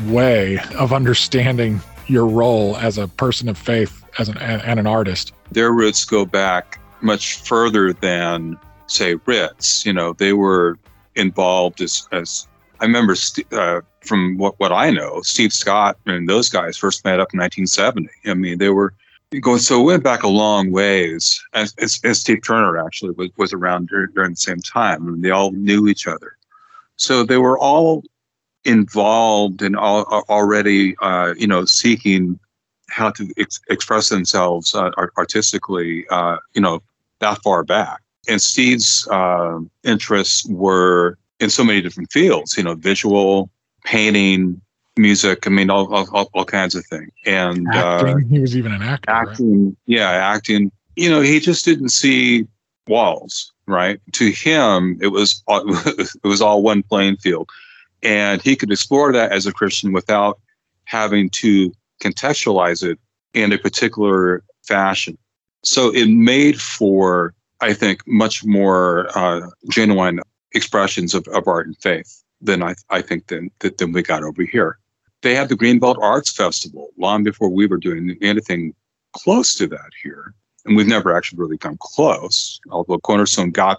[0.06, 5.33] way of understanding your role as a person of faith as an, and an artist.
[5.52, 9.87] Their roots go back much further than, say, Writz.
[9.87, 10.80] You know, they were
[11.14, 12.48] involved as, as
[12.80, 13.14] I remember
[13.52, 17.41] uh, from what, what I know, Steve Scott and those guys first met up in
[17.41, 18.09] 1970.
[18.27, 18.95] I mean, they were
[19.41, 21.43] going so it went back a long ways.
[21.53, 25.23] As, as, as Steve Turner actually was, was around during, during the same time, and
[25.23, 26.37] they all knew each other.
[26.97, 28.03] So they were all
[28.65, 32.39] involved and all already, uh, you know, seeking
[32.89, 36.83] how to ex- express themselves uh, artistically, uh, you know,
[37.21, 38.01] that far back.
[38.29, 43.51] And Steve's uh, interests were in so many different fields, you know, visual,
[43.85, 44.61] painting,
[44.97, 45.47] music.
[45.47, 47.11] I mean, all, all, all kinds of things.
[47.27, 49.11] And acting, uh, he was even an actor.
[49.11, 49.77] Acting, right?
[49.87, 50.71] yeah, acting.
[50.97, 52.47] You know, he just didn't see
[52.87, 53.53] walls.
[53.66, 57.49] Right to him, it was it was all one playing field,
[58.03, 60.40] and he could explore that as a Christian without
[60.87, 62.99] having to contextualize it
[63.33, 65.16] in a particular fashion.
[65.62, 70.19] So it made for, I think, much more uh, genuine
[70.53, 74.42] expressions of, of art and faith than I, I think than, than we got over
[74.42, 74.79] here.
[75.22, 78.74] They had the Greenbelt Arts Festival long before we were doing anything
[79.12, 80.35] close to that here.
[80.64, 83.79] And we've never actually really come close, although Cornerstone got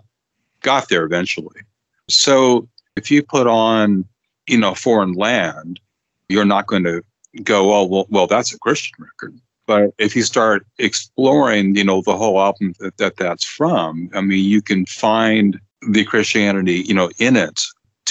[0.61, 1.61] got there eventually.
[2.09, 4.05] So if you put on,
[4.47, 5.79] you know, foreign land,
[6.29, 7.03] you're not going to
[7.43, 9.39] go, oh, well, well, that's a Christian record.
[9.65, 14.21] But if you start exploring, you know, the whole album that, that that's from, I
[14.21, 17.61] mean, you can find the Christianity, you know, in it.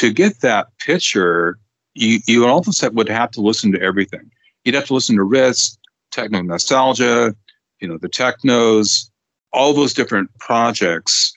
[0.00, 1.58] To get that picture,
[1.92, 4.30] you you almost would have to listen to everything.
[4.64, 5.76] You'd have to listen to Writz,
[6.10, 7.36] Techno Nostalgia,
[7.80, 9.10] you know, the Technos,
[9.52, 11.36] all those different projects.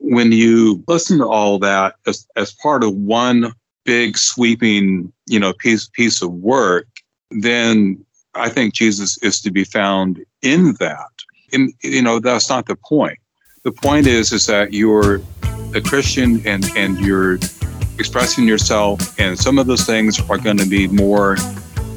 [0.00, 3.54] When you listen to all that as, as part of one
[3.84, 6.88] big sweeping, you know, piece piece of work,
[7.30, 8.04] then
[8.34, 11.12] I think Jesus is to be found in that.
[11.52, 13.20] And you know, that's not the point.
[13.62, 15.20] The point is is that you're
[15.76, 17.38] a Christian and, and you're
[17.98, 21.36] expressing yourself, and some of those things are going to be more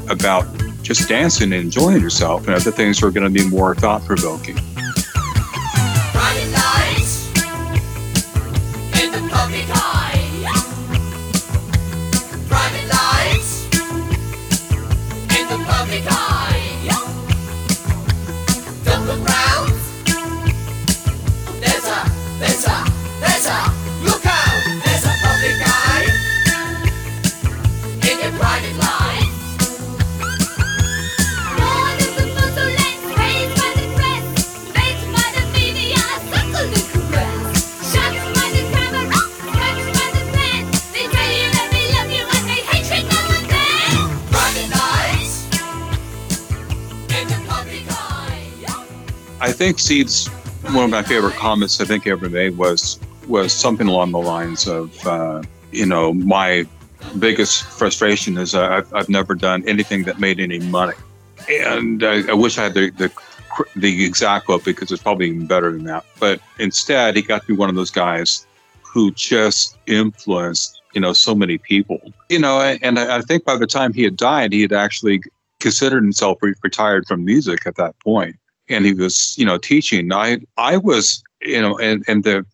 [0.09, 0.45] about
[0.83, 4.57] just dancing and enjoying yourself, and other things are going to be more thought provoking.
[49.57, 50.27] Think Seed's
[50.71, 54.67] one of my favorite comments I think ever made was was something along the lines
[54.67, 55.41] of, uh,
[55.71, 56.65] you know, my
[57.17, 60.93] biggest frustration is I've, I've never done anything that made any money,
[61.49, 63.11] and I, I wish I had the, the
[63.75, 66.05] the exact quote because it's probably even better than that.
[66.19, 68.45] But instead, he got to be one of those guys
[68.83, 71.99] who just influenced, you know, so many people.
[72.29, 75.23] You know, and I, I think by the time he had died, he had actually
[75.59, 78.35] considered himself retired from music at that point
[78.69, 80.11] and he was, you know, teaching.
[80.11, 82.45] I I was, you know, and and the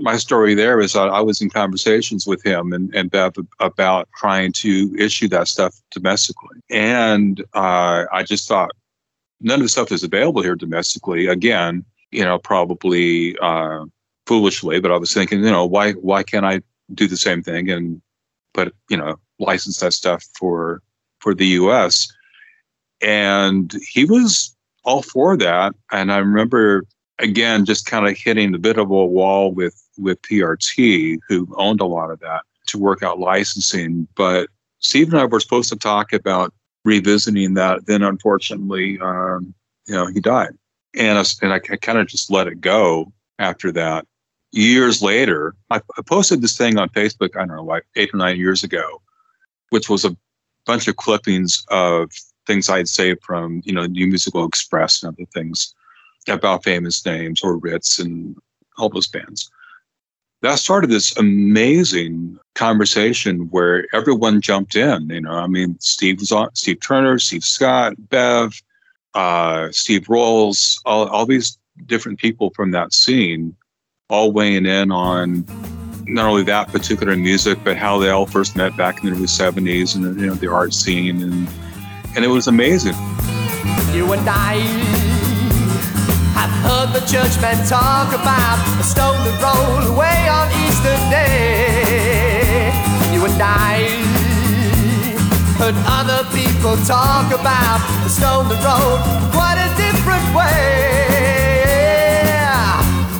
[0.00, 4.52] my story there is I was in conversations with him and, and Bev about trying
[4.52, 6.60] to issue that stuff domestically.
[6.70, 8.72] And uh, I just thought
[9.40, 11.26] none of the stuff is available here domestically.
[11.26, 13.84] Again, you know, probably uh,
[14.26, 16.60] foolishly, but I was thinking, you know, why why can't I
[16.92, 18.00] do the same thing and
[18.52, 20.82] but you know, license that stuff for
[21.18, 22.08] for the U.S.
[23.00, 24.53] And he was
[24.84, 25.74] all for that.
[25.90, 26.84] And I remember
[27.18, 31.80] again just kind of hitting a bit of a wall with with PRT, who owned
[31.80, 34.08] a lot of that, to work out licensing.
[34.16, 34.48] But
[34.80, 36.52] Steve and I were supposed to talk about
[36.84, 37.86] revisiting that.
[37.86, 39.54] Then, unfortunately, um,
[39.86, 40.56] you know, he died,
[40.94, 44.06] and I, and I, I kind of just let it go after that.
[44.52, 47.36] Years later, I, I posted this thing on Facebook.
[47.36, 49.02] I don't know, like eight or nine years ago,
[49.70, 50.16] which was a
[50.66, 52.10] bunch of clippings of
[52.46, 55.74] things I'd say from, you know, New Musical Express and other things
[56.28, 58.36] about famous names or Writz and
[58.78, 59.50] all those bands
[60.44, 65.08] that started this amazing conversation where everyone jumped in.
[65.08, 68.52] You know, I mean, Steve was on, Steve Turner, Steve Scott, Bev,
[69.14, 73.56] uh, Steve Rolls, all, all these different people from that scene,
[74.10, 75.46] all weighing in on
[76.06, 79.24] not only that particular music, but how they all first met back in the early
[79.24, 81.48] '70s and you know the art scene, and
[82.16, 82.94] and it was amazing.
[83.92, 84.54] You and I
[86.36, 92.70] I've heard the churchmen talk about a stone that rolled away on Easter Day.
[93.14, 93.88] You and I
[95.58, 99.02] heard other people talk about the stone that rolled
[99.32, 101.14] quite a different way.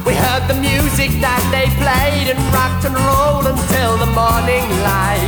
[0.05, 5.24] We heard the music that they played and rocked and rolled until the morning light.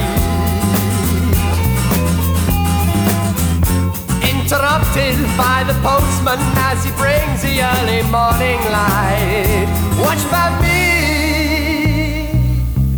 [4.47, 9.67] Interrupted by the postman as he brings the early morning light.
[9.99, 12.31] Watch by me,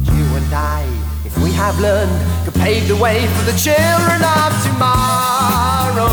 [0.04, 0.84] you and I,
[1.24, 6.12] if we have learned to pave the way for the children of tomorrow.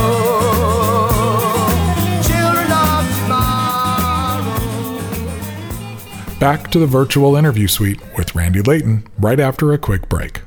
[2.23, 4.55] Children of tomorrow.
[6.39, 10.43] Back to the virtual interview suite with Randy Layton right after a quick break.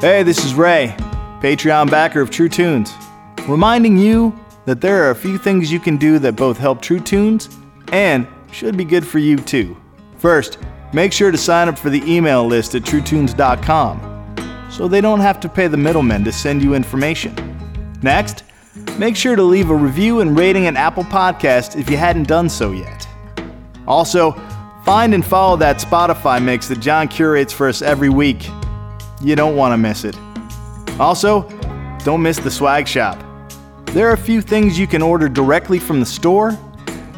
[0.00, 0.94] Hey, this is Ray,
[1.40, 2.94] Patreon backer of True Tunes,
[3.48, 4.32] reminding you
[4.64, 7.48] that there are a few things you can do that both help True Tunes
[7.90, 9.76] and should be good for you too.
[10.16, 10.58] First,
[10.92, 15.40] make sure to sign up for the email list at truetunes.com so they don't have
[15.40, 17.34] to pay the middlemen to send you information.
[18.00, 18.44] Next,
[18.98, 22.48] make sure to leave a review and rating an Apple Podcast if you hadn't done
[22.48, 23.08] so yet.
[23.84, 24.30] Also,
[24.84, 28.48] find and follow that Spotify mix that John curates for us every week.
[29.20, 30.16] You don't want to miss it.
[31.00, 31.48] Also,
[32.04, 33.22] don't miss the swag shop.
[33.86, 36.56] There are a few things you can order directly from the store,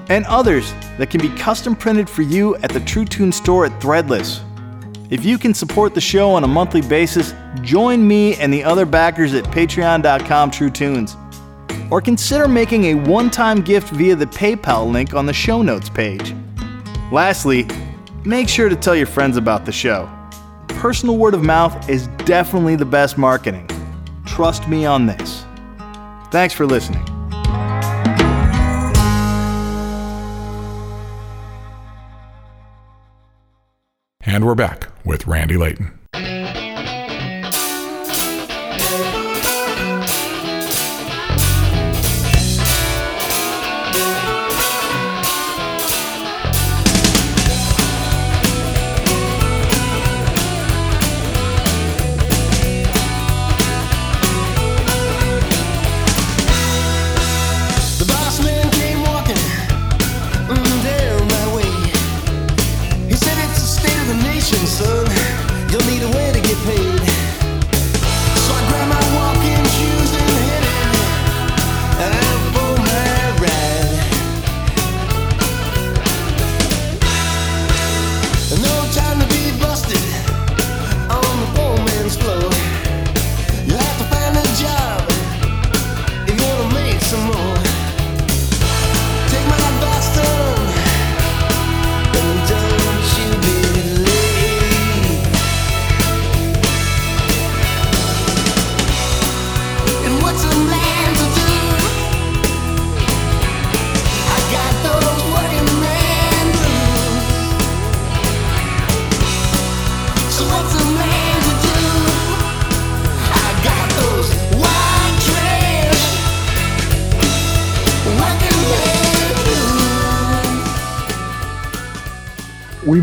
[0.09, 3.81] and others that can be custom printed for you at the True Tune store at
[3.81, 4.41] Threadless.
[5.11, 8.87] If you can support the show on a monthly basis, join me and the other
[8.87, 11.17] backers at patreon.com TrueTunes.
[11.91, 15.89] Or consider making a one time gift via the PayPal link on the show notes
[15.89, 16.35] page.
[17.13, 17.67] Lastly,
[18.25, 20.09] make sure to tell your friends about the show
[20.81, 23.69] personal word of mouth is definitely the best marketing.
[24.25, 25.45] Trust me on this.
[26.31, 27.05] Thanks for listening.
[34.23, 36.00] And we're back with Randy Layton.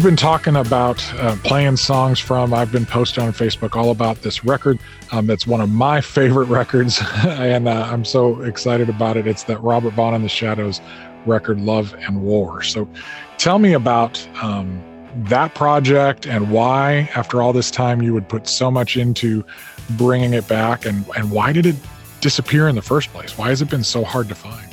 [0.08, 4.46] Been talking about uh, playing songs from, I've been posting on Facebook all about this
[4.46, 4.80] record.
[5.12, 9.28] Um, it's one of my favorite records, and uh, I'm so excited about it.
[9.28, 10.80] It's that Robert Vaughn and the Shadows
[11.26, 12.64] record Love and War.
[12.64, 12.88] So
[13.38, 14.82] tell me about um,
[15.26, 19.44] that project and why, after all this time, you would put so much into
[19.98, 21.76] bringing it back and, and why did it
[22.22, 23.38] disappear in the first place?
[23.38, 24.72] Why has it been so hard to find?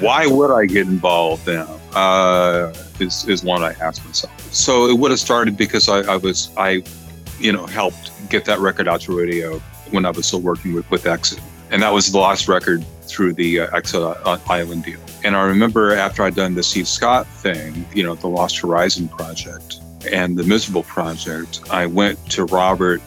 [0.00, 1.79] Why would I get involved now?
[1.94, 4.38] Uh, is, is one I ask myself.
[4.52, 6.82] So it would have started because I, I was, I,
[7.40, 9.58] you know, helped get that record out to radio
[9.90, 11.40] when I was still working with, with Exit.
[11.70, 15.00] And that was the last record through the uh, Exit Island deal.
[15.24, 19.08] And I remember after I'd done the Steve Scott thing, you know, the Lost Horizon
[19.08, 19.76] project
[20.10, 23.00] and the Miserable project, I went to Robert,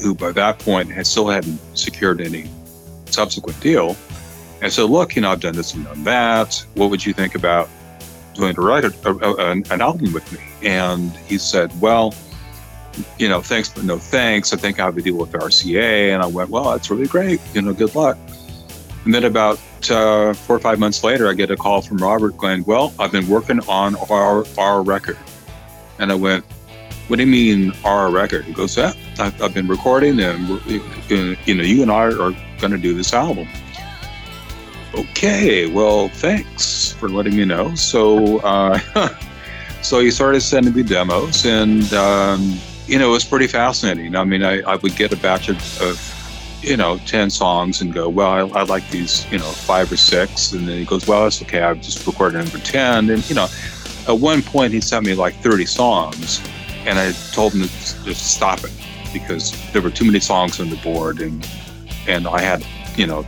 [0.00, 2.48] who by that point had still hadn't secured any
[3.06, 3.96] subsequent deal.
[4.60, 6.64] And said, look, you know, I've done this and done that.
[6.74, 7.68] What would you think about
[8.38, 10.38] doing to write a, a, an, an album with me?
[10.62, 12.14] And he said, well,
[13.18, 14.52] you know, thanks, but no thanks.
[14.52, 16.12] I think I have a deal with RCA.
[16.12, 17.40] And I went, well, that's really great.
[17.54, 18.18] You know, good luck.
[19.04, 19.58] And then about
[19.90, 23.12] uh, four or five months later, I get a call from Robert going, well, I've
[23.12, 25.18] been working on our, our record.
[25.98, 26.44] And I went,
[27.06, 28.44] what do you mean our record?
[28.44, 30.48] He goes, yeah, I've, I've been recording and,
[31.08, 32.12] you know, you and I are
[32.60, 33.48] going to do this album.
[34.94, 37.74] Okay, well, thanks for letting me know.
[37.74, 38.78] So, uh,
[39.82, 44.16] so he started sending me demos, and um, you know, it was pretty fascinating.
[44.16, 47.92] I mean, I, I would get a batch of, of, you know, ten songs and
[47.92, 51.06] go, well, I, I like these, you know, five or six, and then he goes,
[51.06, 51.60] well, that's okay.
[51.60, 53.48] I've just recorded number ten, and you know,
[54.08, 56.40] at one point he sent me like thirty songs,
[56.86, 57.68] and I told him to
[58.04, 58.72] just stop it
[59.12, 61.46] because there were too many songs on the board, and
[62.06, 62.64] and I had,
[62.96, 63.26] you know,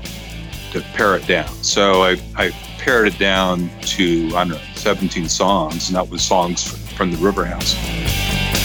[0.72, 1.48] to pare it down.
[1.62, 6.22] So I, I pared it down to, I don't know, 17 songs, and that was
[6.22, 7.74] songs from the River House.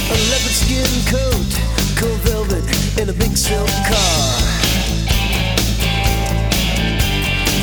[0.09, 1.45] A skin coat,
[1.97, 4.39] cool velvet, a big silk car.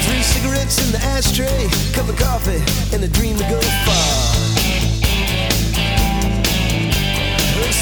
[0.04, 2.62] Three cigarettes in the ashtray, cup of coffee,
[2.94, 4.42] and a dream to go far.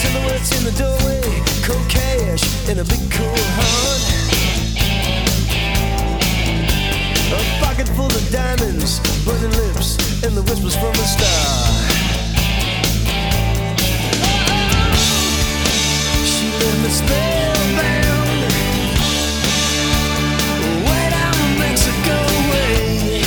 [0.00, 1.20] Silhouettes in the doorway,
[1.62, 4.19] cold cash, and a big cool.
[7.60, 11.70] Pocket full of diamonds, burning lips, and the whispers from a star.
[16.24, 18.28] She left me spellbound.
[20.86, 22.16] Way down Mexico
[22.50, 23.22] way.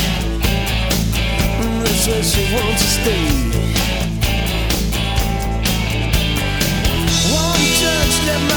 [1.83, 3.27] That's where she wants to stay.
[7.33, 8.52] One touch let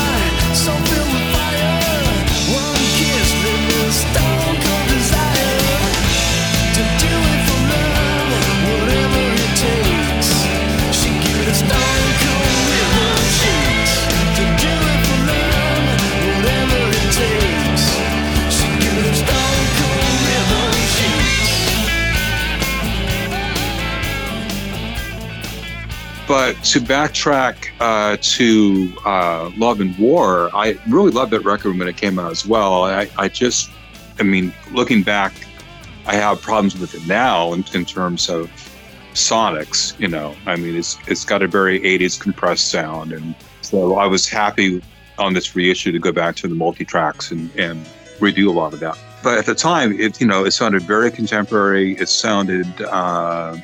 [26.29, 31.87] But to backtrack uh, to uh, Love and War, I really loved that record when
[31.87, 32.83] it came out as well.
[32.83, 33.71] I, I just,
[34.19, 35.33] I mean, looking back,
[36.05, 38.51] I have problems with it now in, in terms of
[39.15, 39.99] sonics.
[40.01, 44.07] You know, I mean, it's it's got a very '80s compressed sound, and so I
[44.07, 44.83] was happy
[45.19, 47.87] on this reissue to go back to the multi tracks and and
[48.19, 48.99] redo a lot of that.
[49.23, 51.93] But at the time, it you know, it sounded very contemporary.
[51.99, 53.57] It sounded uh,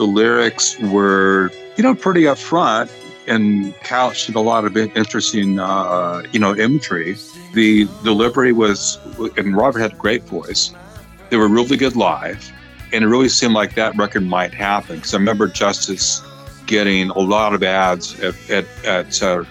[0.00, 2.90] the lyrics were you know pretty upfront
[3.26, 7.16] and couched in a lot of interesting uh, you know imagery.
[7.52, 8.98] The delivery was,
[9.36, 10.72] and Robert had a great voice.
[11.28, 12.50] They were really good live,
[12.94, 14.96] and it really seemed like that record might happen.
[14.96, 16.22] Because I remember Justice
[16.64, 19.44] getting a lot of ads at at at, uh,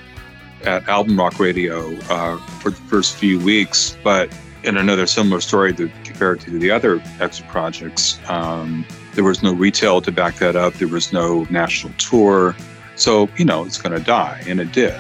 [0.64, 5.74] at Album Rock Radio uh, for the first few weeks, but in another similar story
[5.76, 8.84] to compared to the other exit projects, um,
[9.14, 10.74] there was no retail to back that up.
[10.76, 12.56] There was no national tour,
[12.96, 15.00] so you know it's going to die, and it did.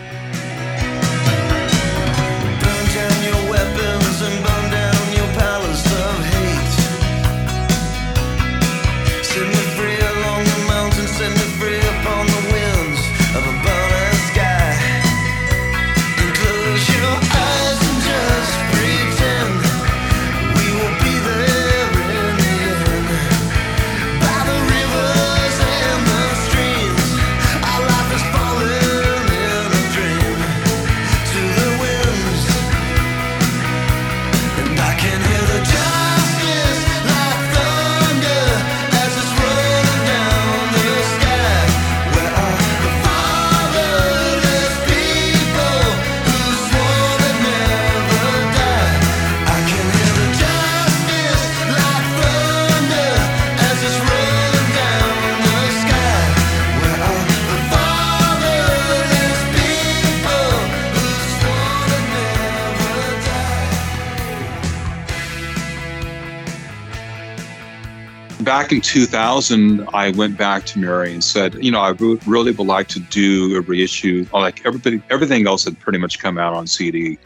[68.69, 72.51] Back in 2000, I went back to Mary and said, you know, I re- really
[72.51, 74.27] would like to do a reissue.
[74.31, 77.17] Like everybody, everything else had pretty much come out on CD,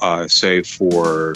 [0.00, 1.34] uh, save for,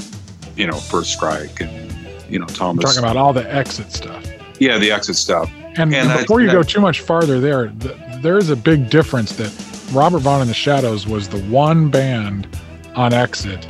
[0.57, 1.93] you know, First Strike and,
[2.29, 2.85] you know, I'm Thomas.
[2.85, 4.27] talking about all the exit stuff.
[4.59, 5.49] yeah, the exit stuff.
[5.77, 8.57] And, And I- before you I- go too much farther there, th- there is a
[8.57, 9.53] big difference that
[9.93, 12.49] Robert Vaughn and the Shadows was the one band
[12.97, 13.67] on Exit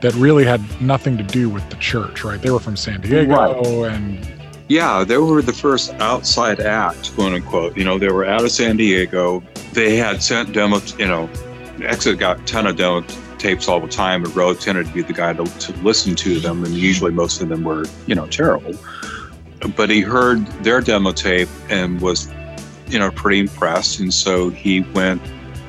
[0.00, 2.40] that really had nothing to do with the church, right?
[2.42, 4.26] They were from San Diego and
[4.68, 7.76] Yeah, they were the first outside act, quote unquote.
[7.76, 9.42] You know, they were out of San Diego.
[9.72, 11.30] They had sent demo, you know,
[11.82, 13.02] Exit got a ton of demo
[13.38, 16.38] tapes all the time, and Rhodes tended to be the guy to, to listen to
[16.40, 18.74] them, and usually most of them were, you know, terrible.
[19.74, 22.30] But he heard their demo tape and was,
[22.88, 25.22] you know, pretty impressed, and so he went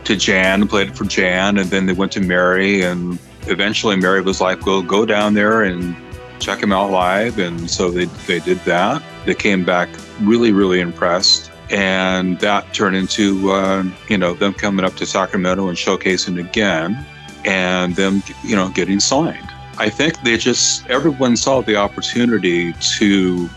[0.05, 3.95] to Jan, and played it for Jan, and then they went to Mary, and eventually
[3.95, 5.95] Mary was like, "Well, go down there and
[6.39, 9.03] check him out live." And so they they did that.
[9.25, 9.89] They came back
[10.21, 15.67] really really impressed, and that turned into uh, you know them coming up to Sacramento
[15.67, 17.05] and showcasing again,
[17.45, 19.49] and them you know getting signed.
[19.77, 23.49] I think they just everyone saw the opportunity to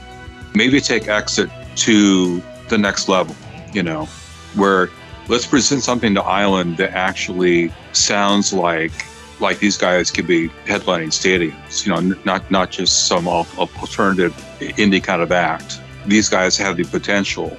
[0.55, 3.35] maybe take Exit to the next level.
[3.73, 4.05] You know,
[4.55, 4.91] where
[5.29, 8.93] let's present something to Island that actually sounds like
[9.43, 11.85] like these guys could be headlining stadiums.
[11.85, 15.81] You know, not not just some al- alternative indie kind of act.
[16.07, 17.57] These guys have the potential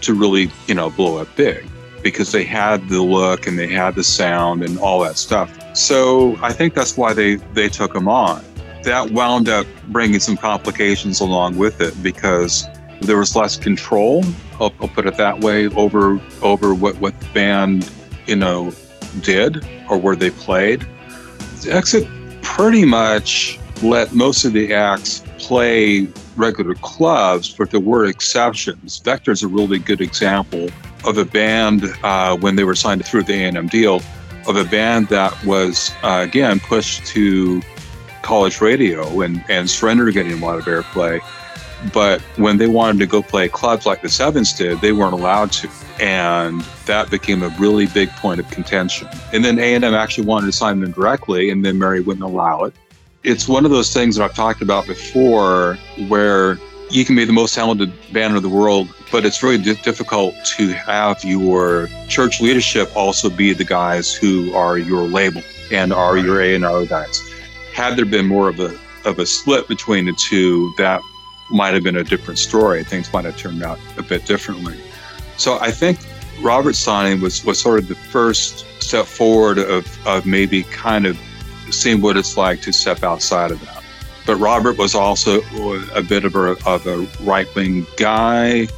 [0.00, 1.66] to really you know blow up big
[2.02, 5.52] because they had the look and they had the sound and all that stuff.
[5.76, 8.44] So I think that's why they they took them on.
[8.84, 12.66] That wound up bringing some complications along with it because
[13.00, 14.24] there was less control.
[14.60, 17.90] I'll, I'll put it that way over over what what the band
[18.26, 18.72] you know
[19.20, 20.86] did or where they played.
[21.66, 22.06] Exit
[22.42, 28.98] pretty much let most of the acts play regular clubs, but there were exceptions.
[28.98, 30.68] Vector is a really good example
[31.04, 34.02] of a band uh, when they were signed through the A&M deal
[34.46, 37.60] of a band that was uh, again pushed to
[38.22, 41.20] college radio and and Surrender getting a lot of airplay.
[41.92, 45.52] But when they wanted to go play clubs like the Sevens did, they weren't allowed
[45.52, 49.08] to, and that became a really big point of contention.
[49.32, 52.24] And then A and M actually wanted to sign them directly, and then Mary wouldn't
[52.24, 52.74] allow it.
[53.22, 55.76] It's one of those things that I've talked about before,
[56.08, 56.58] where
[56.90, 60.34] you can be the most talented band in the world, but it's really di- difficult
[60.56, 66.16] to have your church leadership also be the guys who are your label and are
[66.16, 67.20] your A and R guys.
[67.74, 71.00] Had there been more of a of a split between the two, that
[71.50, 72.82] might have been a different story.
[72.84, 74.78] Things might have turned out a bit differently.
[75.36, 75.98] So I think
[76.40, 81.18] Robert's signing was, was sort of the first step forward of, of maybe kind of
[81.70, 83.82] seeing what it's like to step outside of that.
[84.26, 85.40] But Robert was also
[85.94, 88.68] a bit of a, of a right wing guy.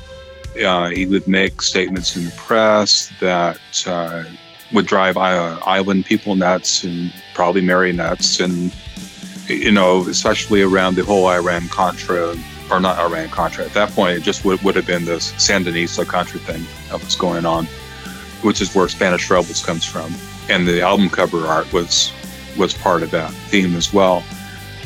[0.65, 4.25] Uh, he would make statements in the press that uh,
[4.73, 8.41] would drive uh, island people nuts and probably Mary nuts.
[8.41, 8.73] And,
[9.49, 12.37] you know, especially around the whole Iran Contra
[12.71, 13.65] or not Iran Contra.
[13.65, 17.17] At that point, it just would, would have been this Sandinista Contra thing that was
[17.17, 17.67] going on,
[18.43, 20.13] which is where Spanish Rebels comes from.
[20.49, 22.13] And the album cover art was
[22.59, 24.25] was part of that theme as well.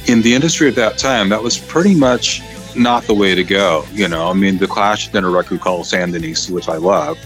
[0.06, 2.42] In the industry at that time, that was pretty much
[2.76, 3.86] not the way to go.
[3.92, 7.18] You know, I mean, the Clash did a record called Sandinista, which I love,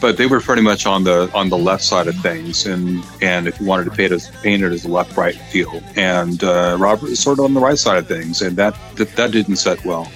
[0.00, 3.46] but they were pretty much on the on the left side of things, and and
[3.46, 6.76] if you wanted to paint it, paint it as a left right deal, and uh,
[6.78, 9.56] Robert was sort of on the right side of things, and that that, that didn't
[9.56, 10.10] set well.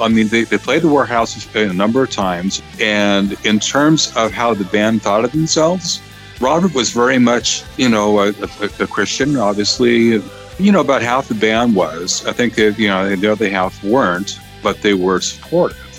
[0.00, 4.30] I mean, they, they played the Warehouse a number of times, and in terms of
[4.30, 6.00] how the band thought of themselves,
[6.40, 9.36] Robert was very much, you know, a, a, a Christian.
[9.36, 10.22] Obviously,
[10.58, 12.24] you know, about half the band was.
[12.24, 15.89] I think that, you know, the other half weren't, but they were supportive.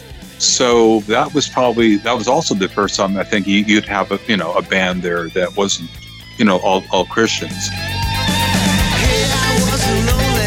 [0.42, 4.12] So that was probably that was also the first time I think you, you'd have
[4.12, 5.92] a you know a band there that wasn't
[6.38, 7.68] you know all, all Christians.
[7.68, 10.42] Hey, I wasn't sad.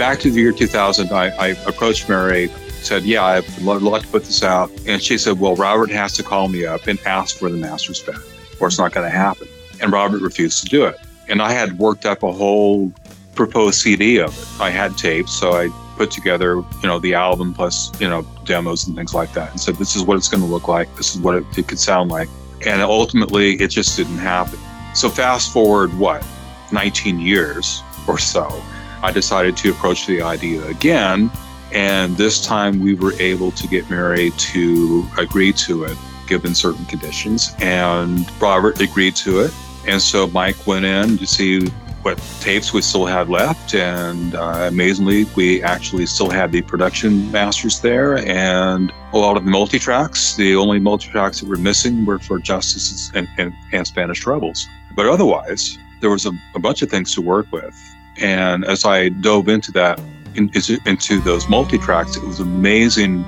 [0.00, 2.48] Back to the year 2000, I, I approached Mary,
[2.80, 4.70] said, Yeah, I'd love, love to put this out.
[4.86, 8.02] And she said, Well, Robert has to call me up and ask for the master's
[8.02, 8.18] back,
[8.60, 9.46] or it's not going to happen.
[9.82, 10.98] And Robert refused to do it.
[11.28, 12.90] And I had worked up a whole
[13.34, 14.48] proposed CD of it.
[14.58, 18.86] I had tapes, so I put together, you know, the album plus, you know, demos
[18.86, 20.88] and things like that and said, this is what it's going to look like.
[20.96, 22.30] This is what it, it could sound like.
[22.64, 24.58] And ultimately, it just didn't happen.
[24.94, 26.26] So fast forward, what,
[26.72, 28.62] 19 years or so,
[29.02, 31.30] I decided to approach the idea again.
[31.72, 35.96] And this time we were able to get Mary to agree to it,
[36.26, 37.54] given certain conditions.
[37.60, 39.52] And Robert agreed to it.
[39.86, 41.68] And so Mike went in to see
[42.02, 43.74] what tapes we still had left.
[43.74, 49.44] And uh, amazingly, we actually still had the production masters there and a lot of
[49.44, 50.34] the multi tracks.
[50.34, 54.66] The only multi tracks that were missing were for Justice and, and, and Spanish Troubles.
[54.94, 57.89] But otherwise, there was a, a, bunch of things to work with.
[58.20, 60.00] And as I dove into that,
[60.34, 60.50] in,
[60.86, 63.24] into those multi tracks, it was amazing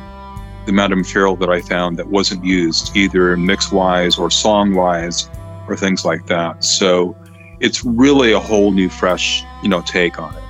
[0.65, 4.75] the amount of material that I found that wasn't used either mix wise or song
[4.75, 5.29] wise
[5.69, 6.63] or things like that.
[6.63, 7.17] So
[7.61, 10.43] it's really a whole new, fresh, you know, take on it.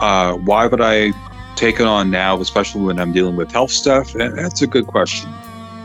[0.00, 1.12] Uh, why would I
[1.54, 4.12] take it on now, especially when I'm dealing with health stuff?
[4.12, 5.32] That's a good question.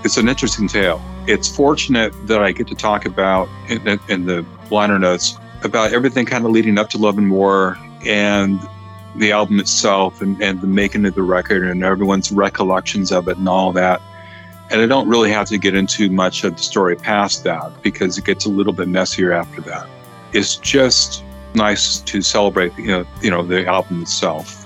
[0.04, 1.02] It's an interesting tale.
[1.28, 6.26] It's fortunate that I get to talk about in, in the liner notes about everything
[6.26, 8.60] kind of leading up to Love and War and
[9.16, 13.38] the album itself and, and the making of the record and everyone's recollections of it
[13.38, 14.02] and all that.
[14.72, 18.18] And I don't really have to get into much of the story past that because
[18.18, 19.90] it gets a little bit messier after that
[20.34, 21.24] it's just
[21.56, 24.66] nice to celebrate, you know, you know, the album itself.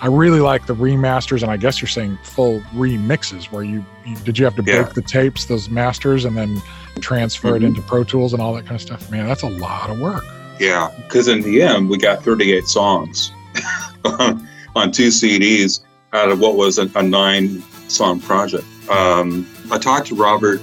[0.00, 3.44] I really like the remasters, and I guess you're saying full remixes.
[3.50, 4.92] Where you, you did you have to break yeah.
[4.92, 6.60] the tapes, those masters, and then
[7.00, 7.64] transfer mm-hmm.
[7.64, 9.10] it into Pro Tools and all that kind of stuff?
[9.10, 10.24] Man, that's a lot of work.
[10.58, 13.32] Yeah, because in the end, we got 38 songs
[14.04, 15.80] on, two CDs
[16.12, 18.64] out of what was a, a nine song project.
[18.88, 20.60] Um, I talked to Robert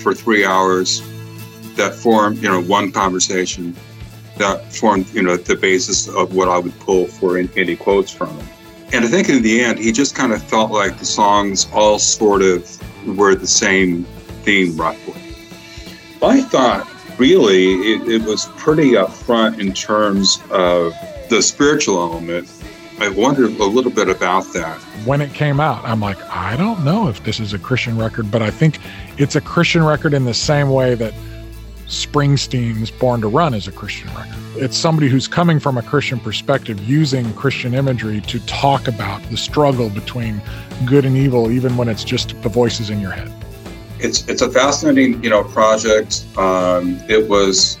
[0.00, 1.02] for three hours
[1.76, 3.74] that formed, you know, one conversation
[4.38, 8.30] that formed, you know, the basis of what I would pull for any quotes from
[8.36, 8.48] him.
[8.92, 11.98] And I think in the end, he just kind of felt like the songs all
[11.98, 14.04] sort of were the same
[14.44, 15.20] theme, roughly.
[16.22, 16.88] I thought
[17.18, 20.94] really it, it was pretty upfront in terms of
[21.30, 22.50] the spiritual element.
[23.00, 24.78] I wondered a little bit about that.
[25.04, 28.30] When it came out, I'm like, I don't know if this is a Christian record,
[28.30, 28.78] but I think
[29.18, 31.12] it's a Christian record in the same way that
[31.86, 34.36] Springsteen's Born to Run is a Christian record.
[34.56, 39.36] It's somebody who's coming from a Christian perspective using Christian imagery to talk about the
[39.36, 40.40] struggle between
[40.86, 43.32] good and evil, even when it's just the voices in your head.
[43.98, 46.26] It's, it's a fascinating, you know, project.
[46.36, 47.78] Um, it was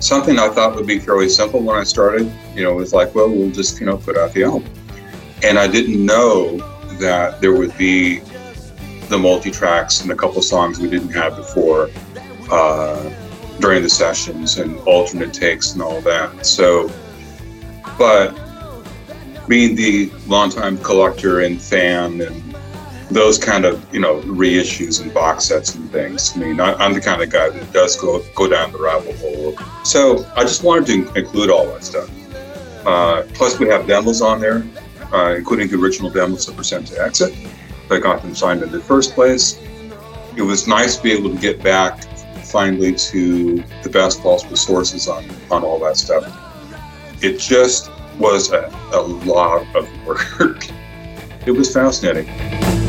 [0.00, 2.30] something I thought would be fairly simple when I started.
[2.54, 4.72] You know, it was like, well, we'll just, you know, put out the album.
[5.42, 6.58] And I didn't know
[6.98, 8.20] that there would be
[9.08, 11.90] the multi-tracks and a couple songs we didn't have before.
[12.50, 13.12] Uh,
[13.62, 16.44] during the sessions and alternate takes and all that.
[16.44, 16.90] So,
[17.96, 18.38] but
[19.48, 22.51] being the longtime collector and fan and
[23.12, 26.32] those kind of you know reissues and box sets and things.
[26.34, 29.16] I mean, I, am the kind of guy that does go go down the rabbit
[29.16, 29.56] hole.
[29.84, 32.10] So I just wanted to include all that stuff.
[32.86, 34.64] Uh, plus, we have demos on there,
[35.12, 37.34] uh, including the original demos were sent to Exit.
[37.90, 39.60] I got them signed in the first place.
[40.36, 42.02] It was nice to be able to get back
[42.44, 46.24] finally to the best possible sources on, on all that stuff.
[47.22, 50.66] It just was a, a lot of work.
[51.46, 52.81] it was fascinating.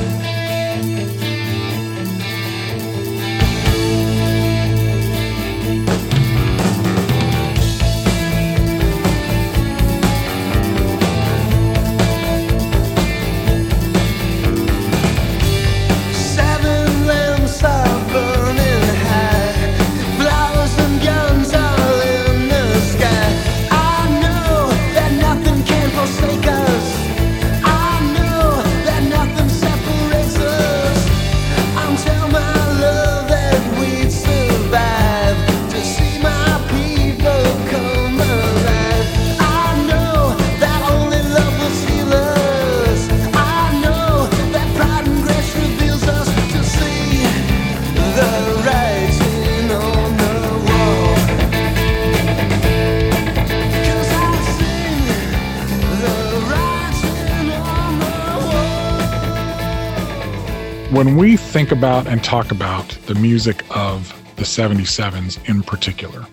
[61.74, 66.24] About and talk about the music of the 77s in particular,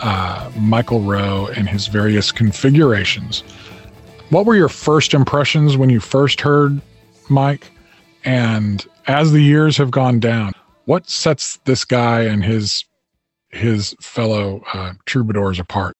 [0.00, 3.42] uh, Michael Roe and his various configurations,
[4.30, 6.80] what were your first impressions when you first heard
[7.28, 7.70] Mike?
[8.24, 10.52] And as the years have gone down,
[10.86, 12.86] what sets this guy and his
[13.50, 15.94] his fellow uh, troubadours apart?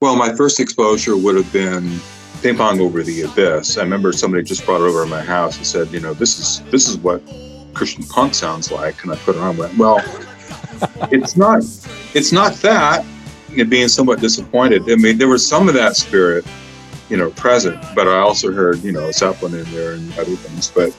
[0.00, 1.98] Well, my first exposure would have been
[2.40, 3.76] ping pong over the abyss.
[3.78, 6.38] I remember somebody just brought it over to my house and said, you know, this
[6.38, 7.20] is this is what
[7.74, 9.02] Christian punk sounds like.
[9.02, 10.02] And I put it on went, well,
[11.10, 11.62] it's not
[12.14, 13.04] it's not that.
[13.56, 14.90] And being somewhat disappointed.
[14.90, 16.44] I mean, there was some of that spirit,
[17.08, 20.72] you know, present, but I also heard, you know, Zeppelin in there and other things.
[20.72, 20.92] But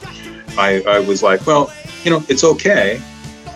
[0.58, 1.74] I, I was like, well,
[2.06, 3.02] you know, it's okay.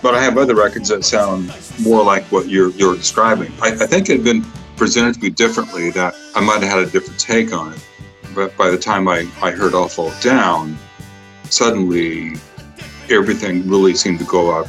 [0.01, 3.53] But I have other records that sound more like what you're you're describing.
[3.61, 4.43] I, I think it had been
[4.76, 7.86] presented to me differently that I might have had a different take on it.
[8.34, 10.78] But by the time I, I heard All Fall Down,
[11.49, 12.36] suddenly
[13.12, 14.68] everything really seemed to go up,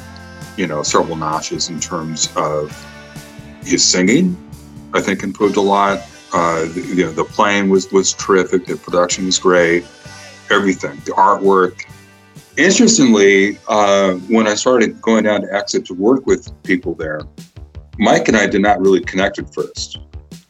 [0.56, 2.70] you know, several notches in terms of
[3.62, 4.36] his singing.
[4.92, 6.00] I think improved a lot.
[6.32, 8.66] Uh, the, you know, the playing was was terrific.
[8.66, 9.84] The production was great.
[10.50, 11.84] Everything, the artwork.
[12.56, 17.22] Interestingly, uh, when I started going down to Exit to work with people there,
[17.98, 19.98] Mike and I did not really connect at first.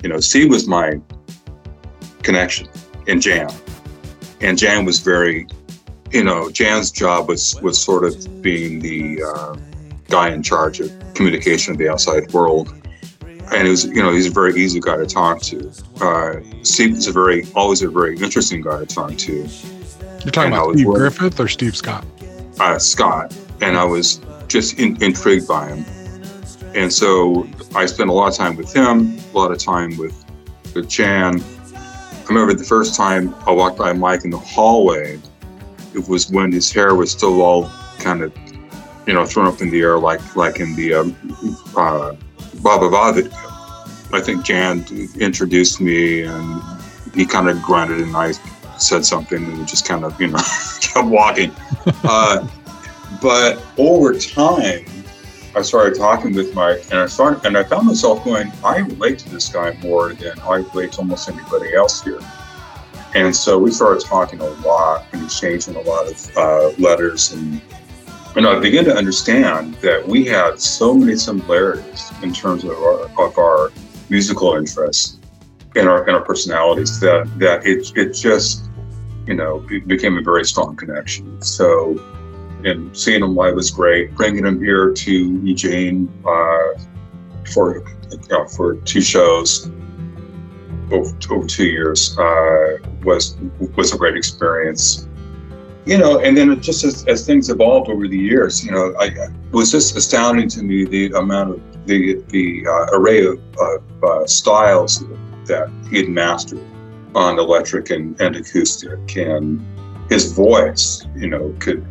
[0.02, 1.00] You know, C was my
[2.22, 2.68] connection,
[3.06, 3.50] and Jan,
[4.40, 5.46] and Jan was very,
[6.12, 9.56] you know, Jan's job was was sort of being the uh,
[10.08, 12.72] guy in charge of communication with the outside world,
[13.52, 15.70] and it was, you know, he's a very easy guy to talk to.
[16.00, 19.32] Uh, Steve was a very, always a very interesting guy to talk to.
[19.32, 22.04] You're talking And about Steve working- Griffith or Steve Scott?
[22.58, 25.84] uh, Scott, and I was just in, intrigued by him.
[26.74, 30.24] And so I spent a lot of time with him, a lot of time with,
[30.74, 31.42] with Jan.
[31.74, 35.18] I remember the first time I walked by Mike in the hallway,
[35.94, 38.32] it was when his hair was still all kind of,
[39.06, 41.16] you know, thrown up in the air like like in the um,
[41.76, 42.14] uh,
[42.62, 43.32] Baba Ba video.
[44.12, 44.84] I think Jan
[45.18, 46.62] introduced me and
[47.14, 48.32] he kind of grunted and I
[48.78, 50.40] said something and just kind of, you know,
[50.80, 51.52] kept walking.
[52.04, 52.46] Uh,
[53.20, 54.84] but over time,
[55.54, 59.18] I started talking with Mike, and I started, and I found myself going, I relate
[59.20, 62.20] to this guy more than I relate to almost anybody else here.
[63.14, 67.60] And so we started talking a lot and exchanging a lot of uh, letters, and
[68.36, 73.26] and I began to understand that we had so many similarities in terms of our,
[73.26, 73.72] of our
[74.08, 75.18] musical interests
[75.74, 78.70] and our and our personalities that that it it just
[79.26, 81.42] you know it became a very strong connection.
[81.42, 81.98] So
[82.64, 84.14] and seeing him live was great.
[84.14, 86.80] Bringing him here to Eugene uh,
[87.52, 87.84] for
[88.30, 89.68] uh, for two shows
[90.92, 93.36] over, over two years uh, was
[93.76, 95.06] was a great experience.
[95.86, 99.06] You know, and then just as, as things evolved over the years, you know, I,
[99.06, 104.04] it was just astounding to me the amount of the the uh, array of, of
[104.04, 105.02] uh, styles
[105.46, 106.60] that he had mastered
[107.14, 109.64] on electric and, and acoustic, and
[110.08, 111.84] his voice, you know, could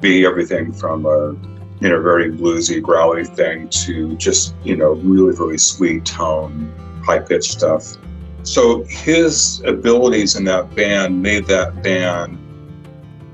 [0.00, 1.32] be everything from a
[1.80, 6.72] you know very bluesy, growly thing to just you know really really sweet tone,
[7.04, 7.96] high pitched stuff.
[8.48, 12.38] So his abilities in that band made that band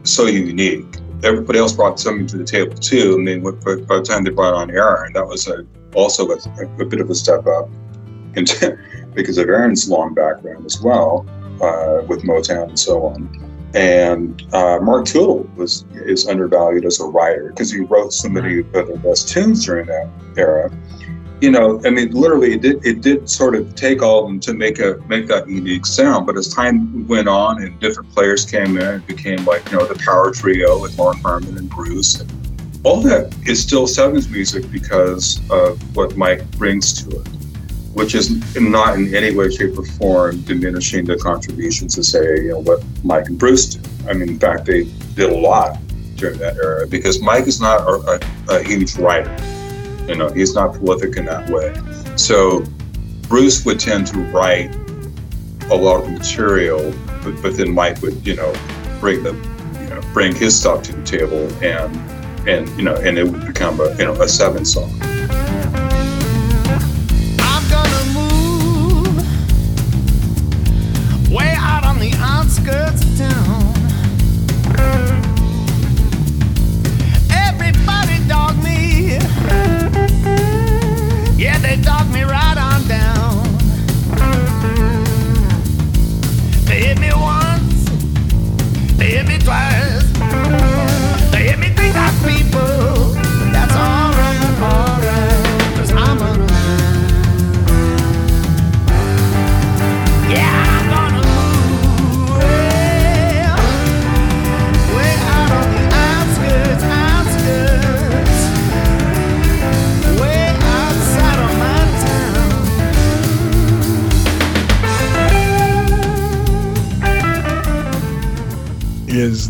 [0.02, 0.96] so unique.
[1.22, 3.14] Everybody else brought something to the table too.
[3.14, 6.38] I mean, by by the time they brought on Aaron, that was a, also a,
[6.80, 7.68] a bit of a step up,
[8.34, 8.50] and
[9.14, 11.24] because of Aaron's long background as well
[11.62, 13.70] uh, with Motown and so on.
[13.72, 18.58] And uh, Mark Tootle was is undervalued as a writer because he wrote so many
[18.58, 20.72] of the best tunes during that era.
[21.44, 24.40] You know, I mean, literally, it did it did sort of take all of them
[24.40, 26.24] to make a make that unique sound.
[26.26, 29.84] But as time went on and different players came in, it became like you know
[29.84, 32.18] the power trio with Mark Harmon and Bruce.
[32.18, 32.32] And
[32.82, 37.28] all that is still '70s music because of what Mike brings to it
[37.92, 42.48] which is not in any way, shape, or form diminishing the contributions to say, you
[42.48, 43.88] know, what Mike and Bruce did.
[44.08, 44.84] I mean, in fact, they
[45.14, 45.78] did a lot
[46.16, 49.30] during that era because Mike is not a, a, a huge writer.
[50.08, 51.74] You know, he's not prolific in that way.
[52.16, 52.64] So
[53.28, 54.74] Bruce would tend to write
[55.70, 56.92] a lot of material,
[57.22, 58.52] but, but then Mike would, you know,
[59.00, 59.32] bring the,
[59.80, 63.46] you know, bring his stuff to the table and, and you know, and it would
[63.46, 64.90] become a, you know, a seven song.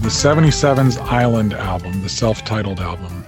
[0.04, 3.24] The 77's Island album, the self-titled album,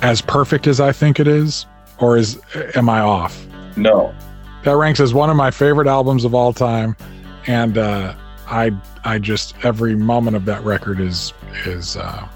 [0.00, 1.66] as perfect as I think it is,
[1.98, 2.40] or is
[2.76, 3.44] am I off?
[3.76, 4.14] No.
[4.62, 6.94] That ranks as one of my favorite albums of all time,
[7.48, 8.14] and uh,
[8.46, 8.70] I
[9.02, 11.32] I just every moment of that record is
[11.66, 12.28] is uh,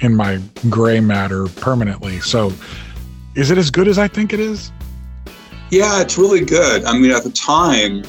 [0.00, 0.40] in my
[0.70, 2.20] gray matter permanently.
[2.20, 2.54] So,
[3.34, 4.72] is it as good as I think it is?
[5.70, 6.84] Yeah, it's really good.
[6.84, 8.02] I mean, at the time,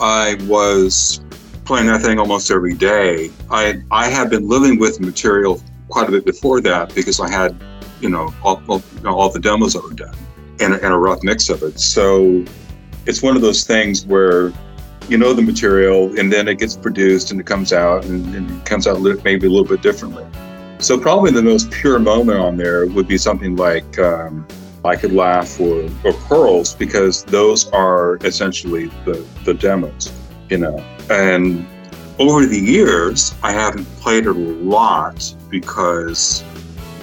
[0.00, 1.20] I was
[1.68, 3.30] playing that thing almost every day.
[3.50, 7.54] I I had been living with material quite a bit before that because I had,
[8.00, 10.16] you know, all, all, you know, all the demos that were done
[10.60, 11.78] and, and a rough mix of it.
[11.78, 12.42] So
[13.04, 14.50] it's one of those things where
[15.10, 18.50] you know the material and then it gets produced and it comes out and, and
[18.50, 20.26] it comes out maybe a little bit differently.
[20.78, 24.46] So probably the most pure moment on there would be something like um,
[24.86, 30.12] I Could Laugh or, or Pearls because those are essentially the, the demos,
[30.48, 30.78] you know.
[31.10, 31.66] And
[32.18, 36.42] over the years, I haven't played it a lot because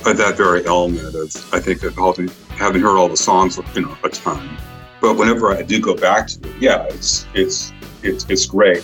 [0.05, 3.81] of that very element of, I think, of having, having heard all the songs, you
[3.81, 4.57] know, a ton.
[5.01, 7.71] But whenever I do go back to it, yeah, it's it's
[8.01, 8.83] it's it's great,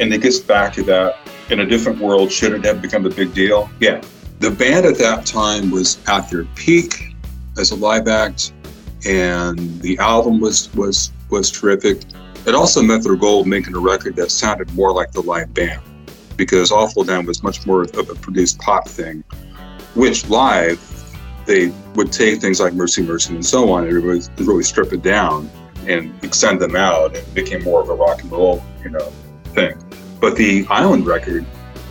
[0.00, 1.16] and it gets back to that.
[1.50, 3.68] In a different world, should it have become a big deal?
[3.80, 4.00] Yeah,
[4.38, 7.14] the band at that time was at their peak
[7.58, 8.52] as a live act,
[9.06, 12.02] and the album was was was terrific.
[12.44, 15.54] It also met their goal of making a record that sounded more like the live
[15.54, 15.80] band,
[16.36, 19.22] because All Fall Down was much more of a produced pop thing,
[19.94, 20.80] which live
[21.46, 25.02] they would take things like Mercy Mercy and so on and really, really strip it
[25.02, 25.50] down
[25.86, 29.12] and extend them out and became more of a rock and roll, you know,
[29.54, 29.76] thing.
[30.20, 31.44] But the Island record,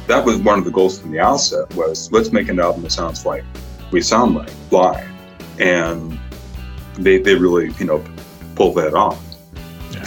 [0.08, 2.92] that was one of the goals from the outset was let's make an album that
[2.92, 3.44] sounds like
[3.92, 5.08] we sound like live.
[5.60, 6.18] And
[6.96, 8.04] they, they really, you know,
[8.56, 9.22] pulled that off.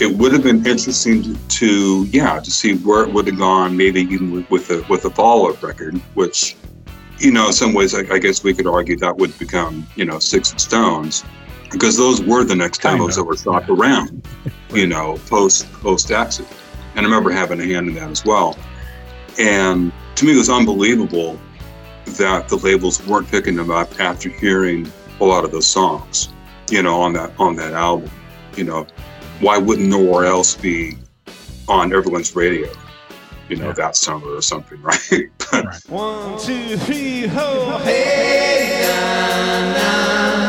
[0.01, 3.77] It would have been interesting to, to, yeah, to see where it would have gone,
[3.77, 6.55] maybe even with, with a with a follow-up record, which
[7.19, 10.05] you know, in some ways, I, I, guess we could argue that would become, you
[10.05, 11.23] know, and Stones,
[11.71, 14.27] because those were the next demos that were shopped around,
[14.73, 16.47] you know, post post exit.
[16.95, 18.57] And I remember having a hand in that as well.
[19.37, 21.39] And to me, it was unbelievable
[22.05, 26.29] that the labels weren't picking them up after hearing a lot of those songs,
[26.69, 28.11] you know, on that on that album.
[28.55, 28.87] You know,
[29.39, 30.97] why wouldn't nowhere else be
[31.67, 32.69] on everyone's radio?
[33.49, 33.73] you know, yeah.
[33.73, 34.99] that summer or something, right?
[35.53, 35.81] right.
[35.87, 40.44] One, two, three, ho, hey, na, na.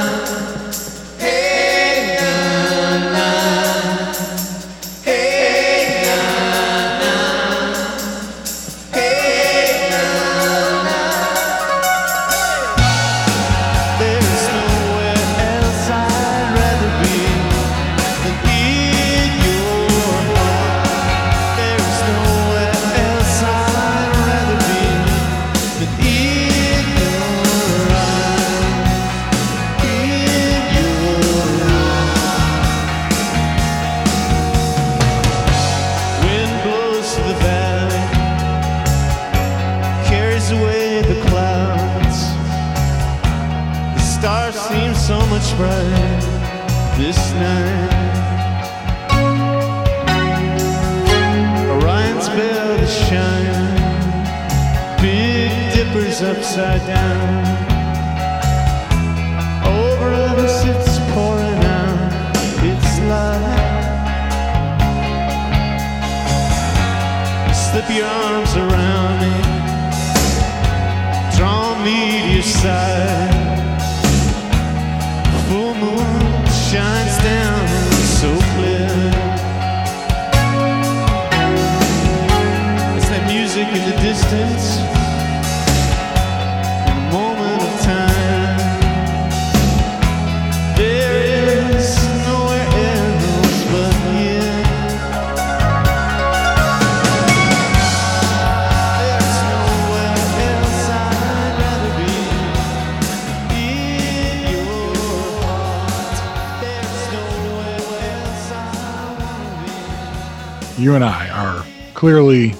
[110.86, 112.54] You and I are clearly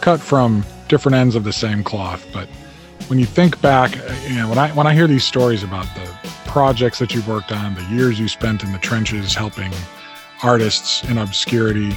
[0.00, 2.48] cut from different ends of the same cloth, but
[3.06, 3.94] when you think back,
[4.28, 6.04] you know, when I when I hear these stories about the
[6.46, 9.72] projects that you've worked on, the years you spent in the trenches helping
[10.42, 11.92] artists in obscurity,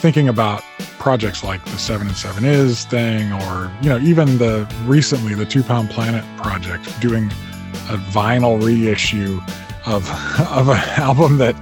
[0.00, 0.62] thinking about
[0.98, 5.44] projects like the Seven and Seven Is thing, or you know, even the recently the
[5.44, 7.26] Two Pound Planet project, doing
[7.90, 9.42] a vinyl reissue
[9.84, 10.08] of
[10.50, 11.54] of an album that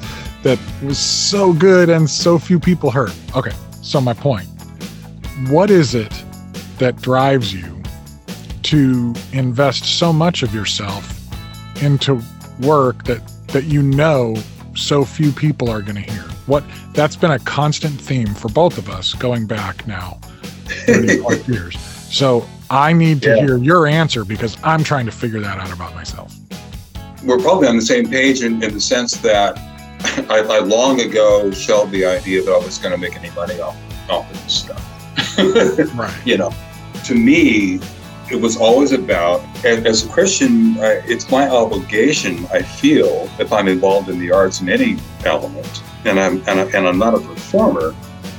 [0.43, 3.13] that was so good and so few people heard.
[3.37, 4.49] Okay, so my point:
[5.49, 6.13] what is it
[6.79, 7.81] that drives you
[8.63, 11.17] to invest so much of yourself
[11.83, 12.21] into
[12.61, 14.37] work that that you know
[14.77, 16.23] so few people are going to hear.
[16.47, 16.63] What
[16.95, 20.19] that's been a constant theme for both of us going back now
[20.87, 21.19] 30
[21.53, 21.79] years.
[22.11, 23.37] So I need to Yeah.
[23.47, 26.33] hear your answer because I'm trying to figure that out about myself.
[27.25, 29.59] we're probably on the same page in, in the sense that
[30.31, 33.61] I, I long ago shelved the idea that I was going to make any money
[33.61, 33.77] off,
[34.11, 35.37] off of this stuff.
[35.95, 36.27] right.
[36.27, 36.55] You know,
[37.05, 37.81] to me,
[38.31, 43.53] it was always about, as, as a Christian, I, it's my obligation, I feel, if
[43.53, 47.15] I'm involved in the arts in any element, and I'm, and, I, and I'm not
[47.15, 47.95] a performer,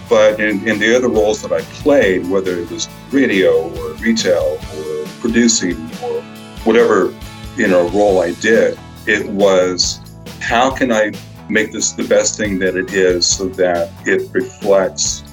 [0.10, 4.60] but in, in the other roles that I played, whether it was radio or retail
[4.76, 6.22] or producing or
[6.64, 7.14] whatever
[7.56, 10.00] you know role I did, it was
[10.42, 11.12] how can I
[11.52, 15.24] make this the best thing that it is so that it reflects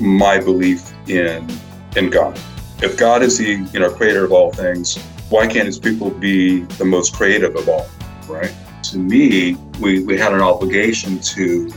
[0.00, 1.48] my belief in
[1.96, 2.38] in God.
[2.82, 4.98] If God is the you know creator of all things,
[5.28, 7.86] why can't his people be the most creative of all?
[8.26, 8.54] Right?
[8.84, 11.70] To me, we, we had an obligation to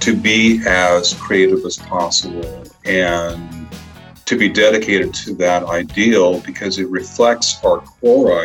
[0.00, 3.55] to be as creative as possible and
[4.26, 8.40] to be dedicated to that ideal because it reflects our core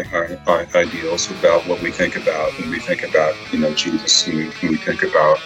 [0.75, 4.71] ideals about what we think about when we think about you know Jesus and when
[4.71, 5.39] we think about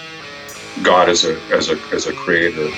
[0.83, 2.69] God as a as a as a creator.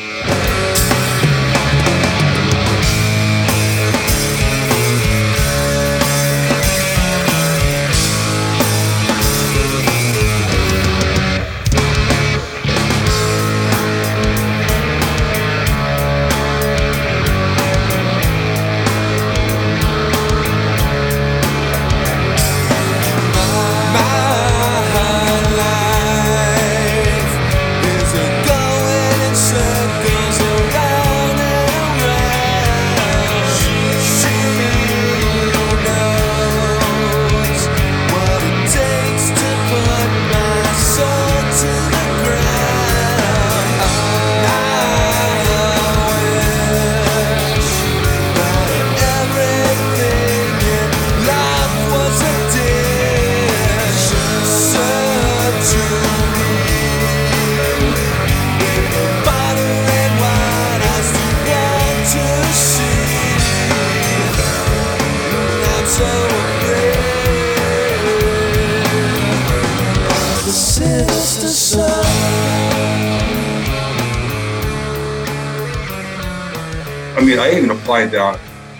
[77.17, 78.39] I mean, I even applied that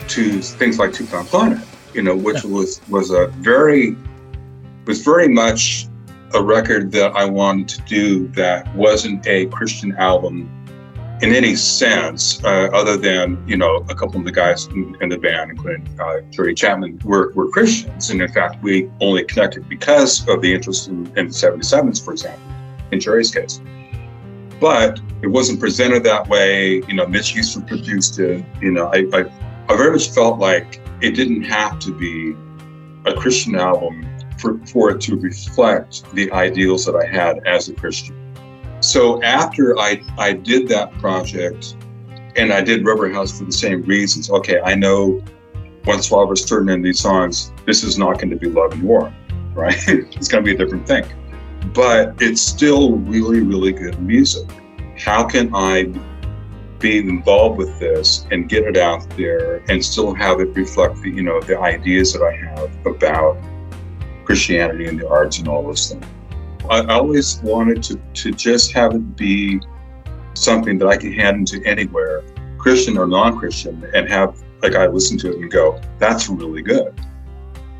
[0.10, 1.58] to things like Two Pound Planet,
[1.96, 3.96] you know, which was was a very
[4.86, 5.88] was very much
[6.36, 10.52] a record that I wanted to do that wasn't a Christian album
[11.24, 15.10] in any sense, uh, other than you know a couple of the guys in, in
[15.10, 19.68] the band, including uh, Jerry Chapman, were, were Christians, and in fact, we only connected
[19.68, 22.44] because of the interest in, in 77s, for example,
[22.92, 23.60] in Jerry's case.
[24.60, 26.82] But it wasn't presented that way.
[26.88, 28.46] You know, Mitch Houston produced it.
[28.62, 29.26] You know, I, I,
[29.70, 32.36] I very much felt like it didn't have to be
[33.10, 34.08] a Christian album
[34.40, 38.16] for, for it to reflect the ideals that I had as a Christian.
[38.80, 41.76] So after I, I did that project
[42.36, 45.24] and I did Rubber House for the same reasons, okay, I know
[45.86, 49.14] once was turning in these songs, this is not going to be love and war,
[49.54, 49.78] right?
[49.88, 51.06] it's going to be a different thing.
[51.74, 54.50] But it's still really, really good music.
[54.98, 55.92] How can I
[56.80, 61.10] be involved with this and get it out there and still have it reflect the,
[61.10, 63.38] you know, the ideas that I have about
[64.26, 66.06] Christianity and the arts and all those things?
[66.70, 69.62] I always wanted to, to just have it be
[70.34, 72.24] something that I can hand into anywhere,
[72.58, 76.62] Christian or non Christian, and have like I listen to it and go, that's really
[76.62, 77.00] good.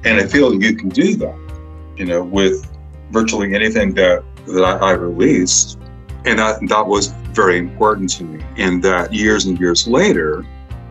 [0.04, 2.77] And I feel you can do that, you know, with
[3.12, 5.80] virtually anything that, that I, I released.
[6.26, 8.44] And that, that was very important to me.
[8.58, 10.46] And that years and years later,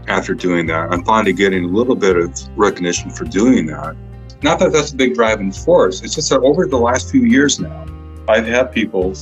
[0.08, 3.96] after doing that, I'm finally getting a little bit of recognition for doing that.
[4.42, 6.02] Not that that's a big driving force.
[6.02, 7.86] It's just that over the last few years now,
[8.28, 9.14] I've had people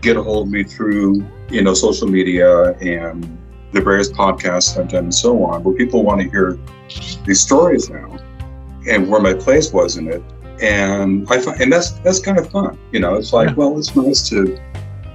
[0.00, 3.38] get a hold of me through, you know, social media and
[3.72, 6.58] the various podcasts I've done and so on, where people want to hear
[7.24, 8.18] these stories now
[8.88, 10.22] and where my place was in it.
[10.62, 13.16] And I find, and that's that's kind of fun, you know.
[13.16, 14.58] It's like, well, it's nice to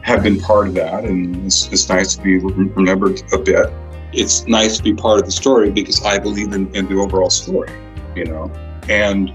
[0.01, 3.71] have been part of that, and it's, it's nice to be remembered a bit.
[4.11, 7.29] It's nice to be part of the story because I believe in, in the overall
[7.29, 7.71] story,
[8.15, 8.51] you know.
[8.89, 9.31] And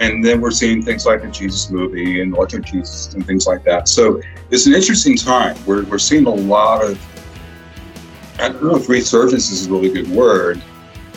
[0.00, 3.64] and then we're seeing things like the Jesus movie and Electric Jesus and things like
[3.64, 3.88] that.
[3.88, 4.20] So
[4.50, 5.56] it's an interesting time.
[5.66, 7.00] We're, we're seeing a lot of,
[8.40, 10.62] I don't know if resurgence is a really good word,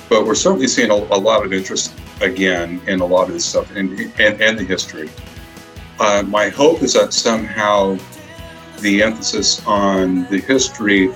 [0.10, 3.46] but we're certainly seeing a, a lot of interest again in a lot of this
[3.46, 5.10] stuff and, and, and the history.
[6.00, 7.98] Uh, my hope is that somehow
[8.80, 11.08] the emphasis on the history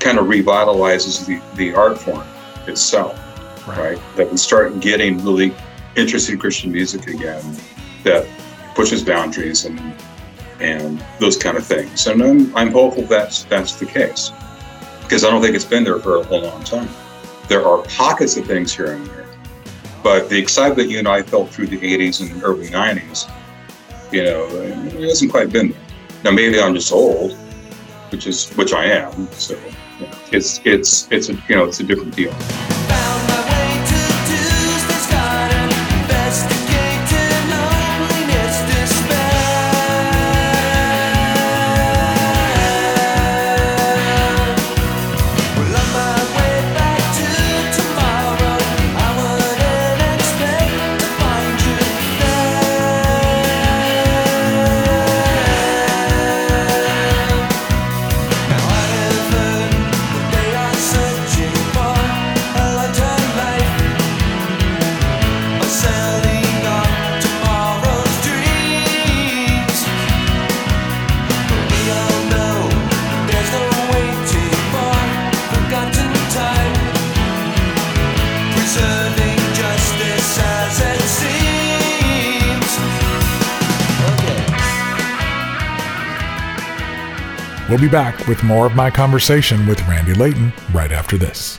[0.00, 2.26] kind of revitalizes the, the art form
[2.66, 3.18] itself,
[3.68, 3.98] right.
[4.16, 5.54] That we start getting really
[5.96, 7.44] interesting Christian music again
[8.02, 8.26] that
[8.74, 9.78] pushes boundaries and
[10.60, 12.06] and those kind of things.
[12.06, 14.32] And I'm, I'm hopeful that's that's the case
[15.02, 16.88] because I don't think it's been there for a long time.
[17.48, 19.26] There are pockets of things here and there,
[20.02, 23.30] but the excitement you and I felt through the 80s and early 90s,
[24.12, 25.80] you know, it hasn't quite been there.
[26.24, 27.32] Now maybe I'm just old,
[28.10, 29.30] which is which I am.
[29.32, 29.54] So
[29.98, 32.32] you know, it's it's it's a you know it's a different deal.
[87.82, 91.58] Be back with more of my conversation with Randy Layton right after this.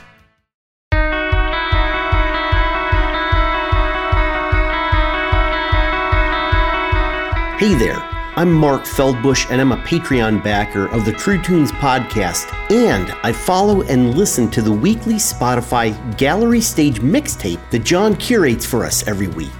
[7.59, 7.99] Hey there,
[8.37, 12.53] I'm Mark Feldbush, and I'm a Patreon backer of the True Tunes podcast.
[12.71, 18.65] And I follow and listen to the weekly Spotify Gallery Stage mixtape that John curates
[18.65, 19.51] for us every week.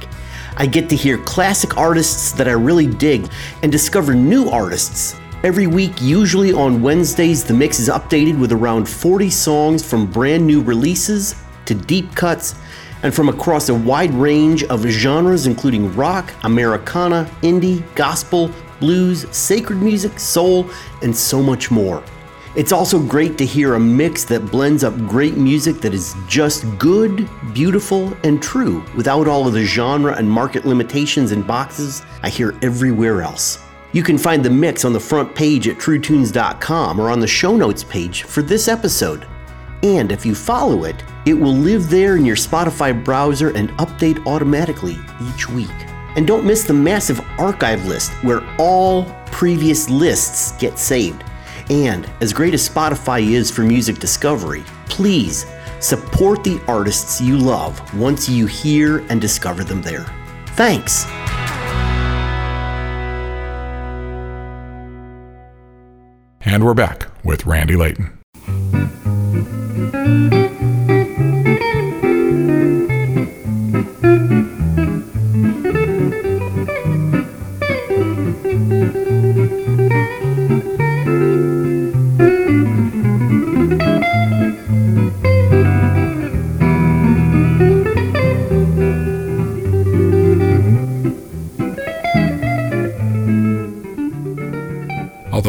[0.56, 3.30] I get to hear classic artists that I really dig
[3.64, 5.19] and discover new artists.
[5.44, 10.48] Every week, usually on Wednesdays, the mix is updated with around 40 songs from brand
[10.48, 12.56] new releases to deep cuts
[13.03, 18.49] and from across a wide range of genres including rock, Americana, indie, gospel,
[18.80, 20.70] blues, sacred music, soul,
[21.02, 22.02] and so much more.
[22.56, 26.64] It's also great to hear a mix that blends up great music that is just
[26.78, 32.30] good, beautiful, and true without all of the genre and market limitations and boxes I
[32.30, 33.60] hear everywhere else.
[33.94, 37.56] You can find the mix on the front page at truetunes.com or on the show
[37.56, 39.28] notes page for this episode.
[39.84, 44.26] And if you follow it, it will live there in your Spotify browser and update
[44.26, 44.98] automatically
[45.30, 45.70] each week.
[46.15, 51.24] And don't miss the massive archive list where all previous lists get saved.
[51.70, 55.45] And as great as Spotify is for music discovery, please
[55.80, 60.06] support the artists you love once you hear and discover them there.
[60.56, 61.06] Thanks.
[66.45, 68.20] And we're back with Randy Layton.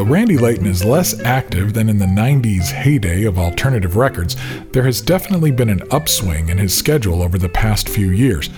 [0.04, 4.36] Although Randy Layton is less active than in the 90s heyday of alternative records,
[4.72, 8.48] there has definitely been an upswing in his schedule over the past few years.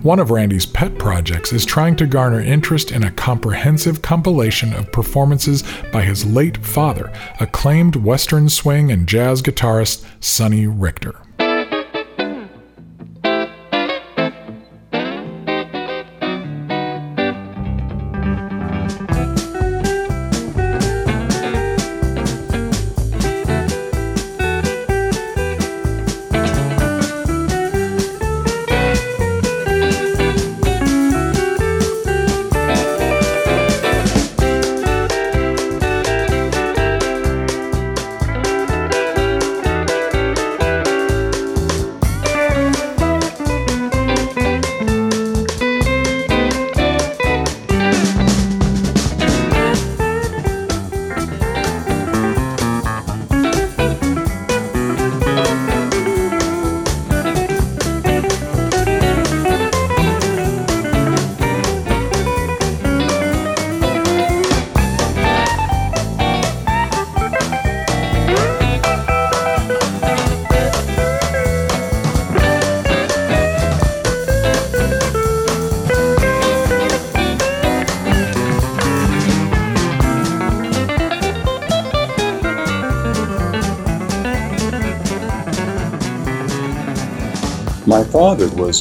[0.00, 4.92] One of Randy's pet projects is trying to garner interest in a comprehensive compilation of
[4.92, 5.62] performances
[5.92, 11.23] by his late father, acclaimed Western swing and jazz guitarist Sonny Richter.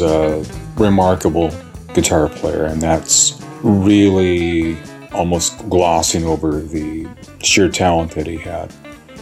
[0.02, 0.45] A
[0.78, 1.52] remarkable
[1.94, 4.78] guitar player, and that's really
[5.14, 7.07] almost glossing over the
[7.40, 8.74] sheer talent that he had.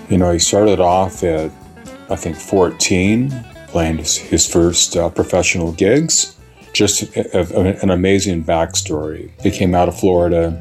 [0.10, 1.52] You know, he started off at,
[2.10, 3.31] I think, 14,
[3.68, 6.35] playing his, his first uh, professional gigs.
[6.73, 9.31] Just a, a, an amazing backstory.
[9.41, 10.57] He came out of Florida,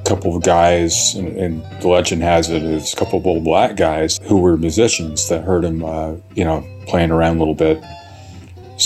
[0.00, 3.44] a couple of guys, and, and the legend has it, it's a couple of old
[3.44, 7.54] black guys who were musicians that heard him, uh, you know, playing around a little
[7.54, 7.82] bit.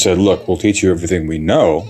[0.06, 1.84] Said, "Look, we'll teach you everything we know.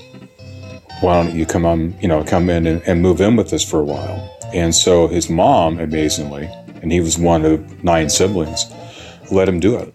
[1.03, 3.63] Why don't you come on, you know, come in and, and move in with us
[3.63, 6.49] for a while?" And so his mom, amazingly,
[6.81, 8.73] and he was one of nine siblings,
[9.31, 9.95] let him do it.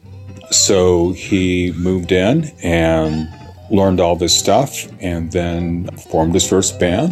[0.52, 3.28] So he moved in and
[3.72, 7.12] learned all this stuff and then formed his first band.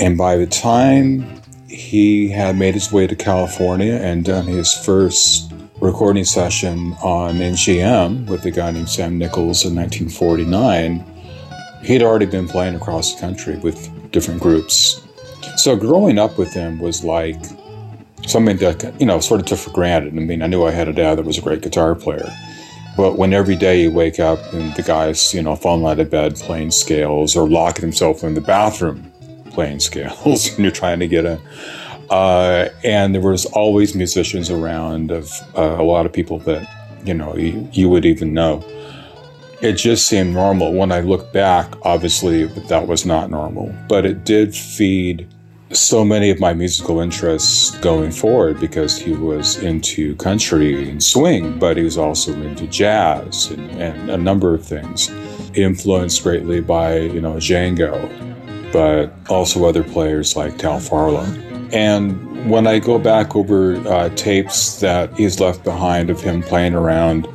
[0.00, 5.52] And by the time he had made his way to California and done his first
[5.84, 11.04] recording session on MGM with a guy named Sam Nichols in 1949,
[11.82, 15.06] he'd already been playing across the country with different groups.
[15.56, 17.36] So growing up with him was like
[18.26, 20.14] something that, you know, sort of took for granted.
[20.14, 22.32] I mean, I knew I had a dad that was a great guitar player.
[22.96, 26.08] But when every day you wake up and the guy's, you know, falling out of
[26.08, 29.12] bed playing scales or locking himself in the bathroom
[29.50, 31.38] playing scales and you're trying to get a,
[32.10, 36.68] uh, and there was always musicians around of uh, a lot of people that,
[37.04, 38.64] you know, you, you would even know.
[39.60, 40.74] It just seemed normal.
[40.74, 45.26] When I look back, obviously that was not normal, but it did feed
[45.72, 51.58] so many of my musical interests going forward because he was into country and swing,
[51.58, 55.10] but he was also into jazz and, and a number of things.
[55.54, 58.08] Influenced greatly by, you know, Django,
[58.72, 61.26] but also other players like Tal Farlow.
[61.74, 66.74] And when I go back over uh, tapes that he's left behind of him playing
[66.74, 67.26] around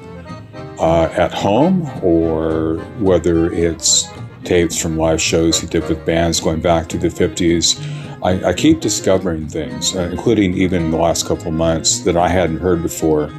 [0.80, 4.07] uh, at home, or whether it's
[4.45, 7.78] tapes from live shows he did with bands going back to the 50s,
[8.24, 12.30] I, I keep discovering things, uh, including even in the last couple months, that I
[12.30, 13.30] hadn't heard before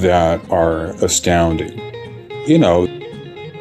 [0.00, 1.78] that are astounding.
[2.46, 2.86] You know,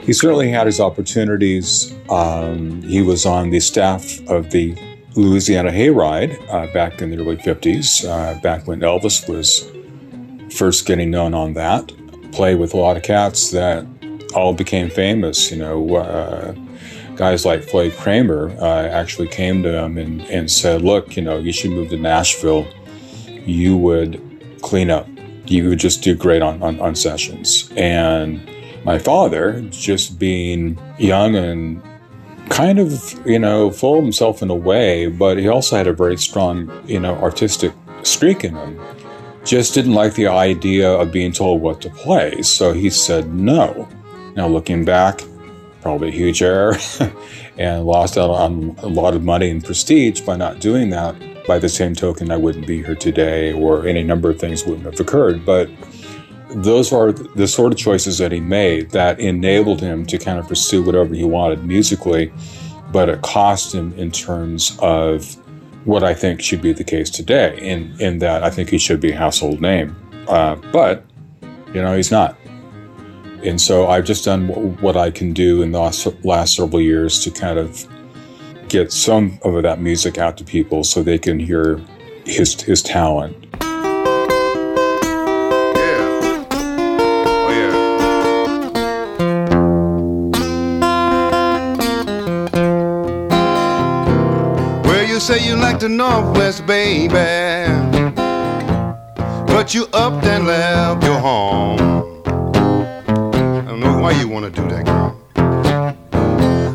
[0.02, 1.94] he certainly had his opportunities.
[2.10, 4.78] Um, he was on the staff of the
[5.16, 9.72] Louisiana Hayride uh, back in the early 50s, uh, back when Elvis was
[10.56, 11.92] first getting known on that.
[12.32, 13.86] Play with a lot of cats that
[14.36, 15.96] all became famous, you know.
[15.96, 16.54] Uh,
[17.16, 21.38] guys like Floyd Cramer uh, actually came to him and, and said, Look, you know,
[21.38, 22.68] you should move to Nashville.
[23.28, 24.22] You would
[24.62, 25.08] clean up,
[25.46, 27.72] you would just do great on, on, on sessions.
[27.78, 28.50] And
[28.84, 31.82] my father, just being young and
[32.50, 36.18] kind of, you know, full himself in a way, but he also had a very
[36.18, 37.74] strong, you know, artistic
[38.04, 38.80] streak in him.
[39.44, 42.42] Just didn't like the idea of being told what to play.
[42.42, 43.88] So he said no.
[44.36, 45.22] Now, looking back,
[45.82, 46.76] probably a huge error
[47.58, 51.16] and lost out on a lot of money and prestige by not doing that.
[51.46, 54.86] By the same token, I wouldn't be here today, or any number of things wouldn't
[54.86, 55.46] have occurred.
[55.46, 55.70] But
[56.50, 60.48] those are the sort of choices that he made that enabled him to kind of
[60.48, 62.32] pursue whatever he wanted musically,
[62.92, 65.36] but it cost him in terms of
[65.86, 69.00] what I think should be the case today, in, in that I think he should
[69.00, 69.96] be a household name.
[70.28, 71.06] Uh, but,
[71.74, 72.38] you know, he's not.
[73.44, 74.48] And so I've just done
[74.82, 77.88] what I can do in the last, last several years to kind of
[78.68, 81.80] get some of that music out to people so they can hear
[82.26, 83.45] his, his talent.
[95.26, 97.16] Say you like the Northwest, baby,
[99.48, 101.80] but you up and left your home.
[102.28, 105.18] I don't know why you wanna do that, girl.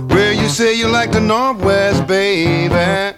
[0.09, 3.17] Well, you say you like the Northwest, baby,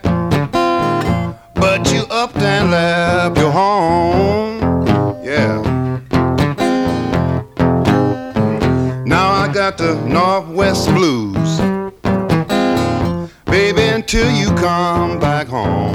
[1.54, 4.60] but you up and left your home.
[5.24, 5.62] Yeah.
[9.06, 11.31] Now I got the Northwest blues
[14.14, 15.94] until you come back home.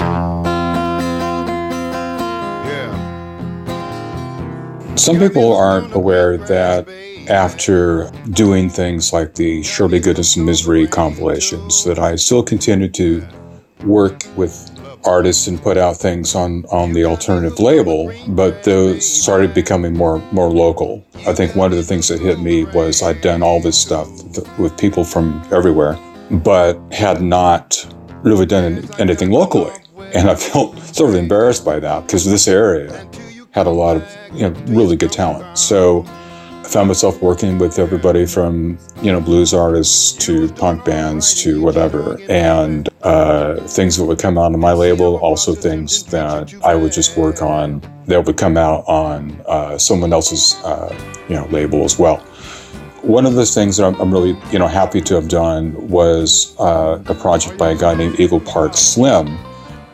[4.97, 6.89] Some people aren't aware that
[7.29, 13.27] after doing things like the Shirley Goodness and Misery compilations, that I still continue to
[13.83, 14.71] work with
[15.05, 20.17] artists and put out things on, on the alternative label, but those started becoming more
[20.31, 21.05] more local.
[21.27, 24.09] I think one of the things that hit me was I'd done all this stuff
[24.57, 25.99] with people from everywhere,
[26.31, 27.85] but had not
[28.23, 29.73] really done anything locally.
[30.13, 33.07] And I felt sort of embarrassed by that because this area
[33.51, 35.57] had a lot of you know really good talent.
[35.57, 41.41] So I found myself working with everybody from you know blues artists to punk bands
[41.43, 46.53] to whatever, and uh, things that would come out on my label, also things that
[46.63, 50.93] I would just work on that would come out on uh, someone else's uh,
[51.29, 52.23] you know label as well.
[53.07, 56.55] One of the things that I'm, I'm really you know happy to have done was
[56.59, 59.37] uh, a project by a guy named Eagle Park Slim,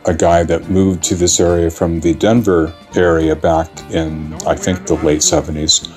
[0.04, 4.86] a guy that moved to this area from the Denver area back in I think
[4.86, 5.88] the late 70s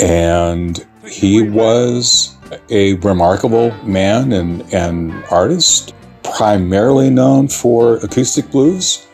[0.00, 2.36] and he was
[2.70, 9.06] a remarkable man and, and artist, primarily known for acoustic blues,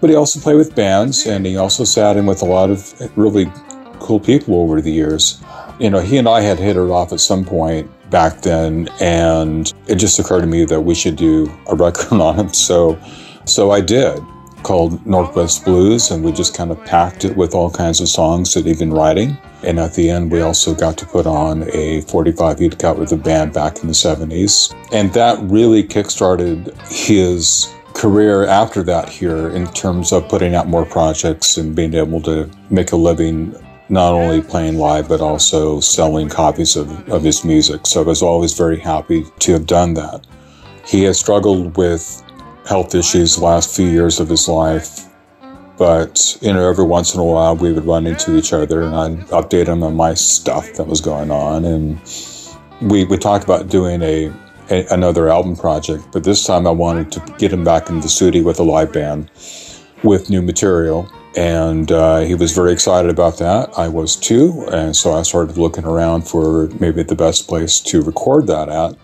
[0.00, 2.94] but he also played with bands and he also sat in with a lot of
[3.16, 3.50] really
[4.00, 5.42] cool people over the years.
[5.80, 9.72] You know, he and I had hit it off at some point back then, and
[9.86, 12.52] it just occurred to me that we should do a record on him.
[12.52, 12.98] So,
[13.46, 14.20] so I did
[14.62, 18.52] called Northwest Blues, and we just kind of packed it with all kinds of songs
[18.52, 19.38] that he'd been writing.
[19.62, 23.08] And at the end, we also got to put on a 45 he'd cut with
[23.08, 24.74] the band back in the 70s.
[24.92, 30.84] And that really kickstarted his career after that here in terms of putting out more
[30.84, 33.54] projects and being able to make a living
[33.90, 37.86] not only playing live but also selling copies of, of his music.
[37.86, 40.24] So I was always very happy to have done that.
[40.86, 42.22] He has struggled with
[42.66, 45.06] health issues the last few years of his life.
[45.76, 48.94] But, you know, every once in a while we would run into each other and
[48.94, 51.64] I'd update him on my stuff that was going on.
[51.64, 51.98] And
[52.82, 54.32] we, we talked about doing a,
[54.70, 58.08] a another album project, but this time I wanted to get him back in the
[58.08, 59.30] studio with a live band
[60.02, 61.10] with new material.
[61.36, 63.70] And uh, he was very excited about that.
[63.78, 64.66] I was too.
[64.72, 68.96] And so I started looking around for maybe the best place to record that at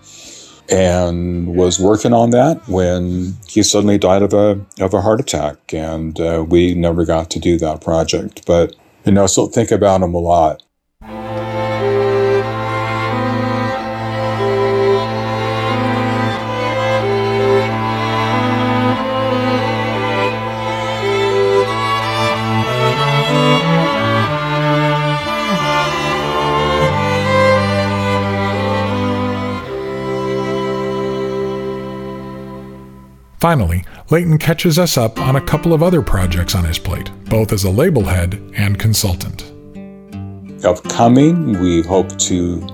[0.69, 5.73] and was working on that when he suddenly died of a of a heart attack,
[5.73, 8.45] and uh, we never got to do that project.
[8.45, 8.75] But
[9.05, 10.63] you know, still think about him a lot.
[33.39, 37.51] Finally, Layton catches us up on a couple of other projects on his plate, both
[37.51, 39.43] as a label head and consultant.
[40.65, 42.65] Upcoming, we hope to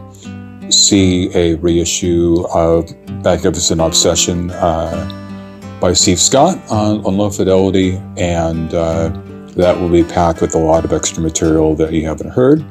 [0.70, 2.90] see a reissue of
[3.26, 9.10] Magnificent Obsession uh, by Steve Scott on, on Low Fidelity, and uh,
[9.58, 12.66] that will be packed with a lot of extra material that you haven't heard.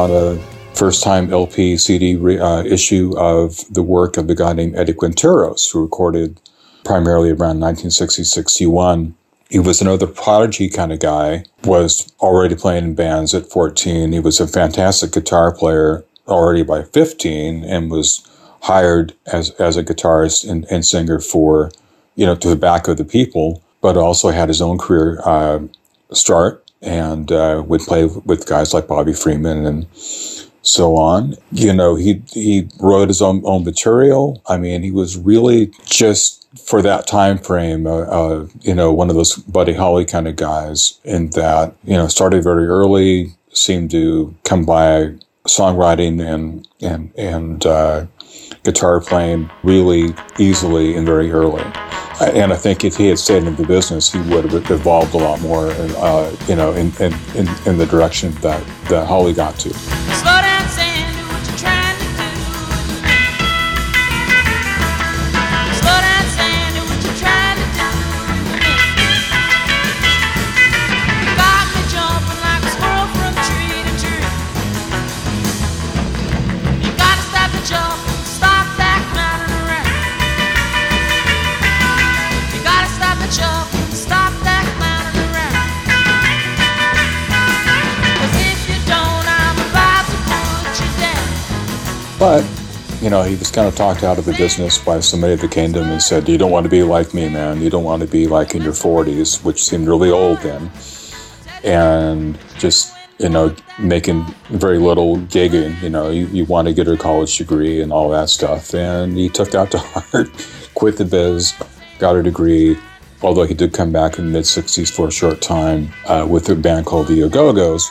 [0.00, 0.38] On a
[0.74, 4.94] first time LP CD re- uh, issue of the work of the guy named Eddie
[4.94, 6.40] Quinteros, who recorded
[6.84, 9.14] primarily around 1960 61.
[9.50, 14.12] He was another prodigy kind of guy, was already playing in bands at 14.
[14.12, 18.26] He was a fantastic guitar player already by 15 and was
[18.62, 21.72] hired as, as a guitarist and, and singer for,
[22.14, 25.58] you know, to the back of the people, but also had his own career uh,
[26.12, 29.86] start and uh, would play with guys like Bobby Freeman and
[30.62, 31.34] so on.
[31.52, 34.42] You know, he he wrote his own own material.
[34.46, 39.08] I mean, he was really just for that time frame, uh, uh, you know, one
[39.08, 40.98] of those Buddy Holly kind of guys.
[41.04, 45.14] In that, you know, started very early, seemed to come by
[45.46, 48.06] songwriting and and and uh,
[48.64, 51.64] guitar playing really easily and very early.
[52.20, 55.18] And I think if he had stayed in the business, he would have evolved a
[55.18, 57.14] lot more, uh, you know, in, in,
[57.64, 60.49] in, the direction that, that Holly got to.
[92.20, 92.44] But,
[93.00, 95.72] you know, he was kind of talked out of the business by somebody that came
[95.72, 97.62] to him and said, You don't want to be like me, man.
[97.62, 100.70] You don't want to be like in your 40s, which seemed really old then.
[101.64, 105.80] And just, you know, making very little gigging.
[105.80, 108.74] You know, you, you want to get a college degree and all that stuff.
[108.74, 110.28] And he took that to heart,
[110.74, 111.54] quit the biz,
[111.98, 112.76] got a degree,
[113.22, 116.50] although he did come back in the mid 60s for a short time uh, with
[116.50, 117.90] a band called the Go-Go's,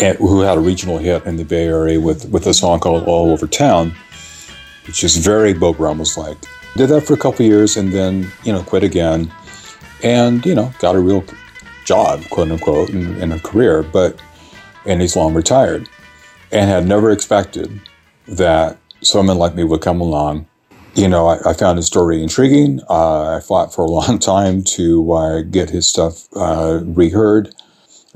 [0.00, 3.04] and, who had a regional hit in the Bay Area with, with a song called
[3.04, 3.94] All Over Town,
[4.86, 6.36] which is very Beau Brummels like.
[6.76, 9.32] Did that for a couple years and then, you know, quit again
[10.02, 11.24] and, you know, got a real
[11.84, 14.20] job, quote unquote, in, in a career, but,
[14.84, 15.88] and he's long retired
[16.52, 17.80] and had never expected
[18.28, 20.46] that someone like me would come along
[20.96, 22.80] you know, I, I, found his story intriguing.
[22.88, 27.54] Uh, I fought for a long time to uh, get his stuff uh, reheard.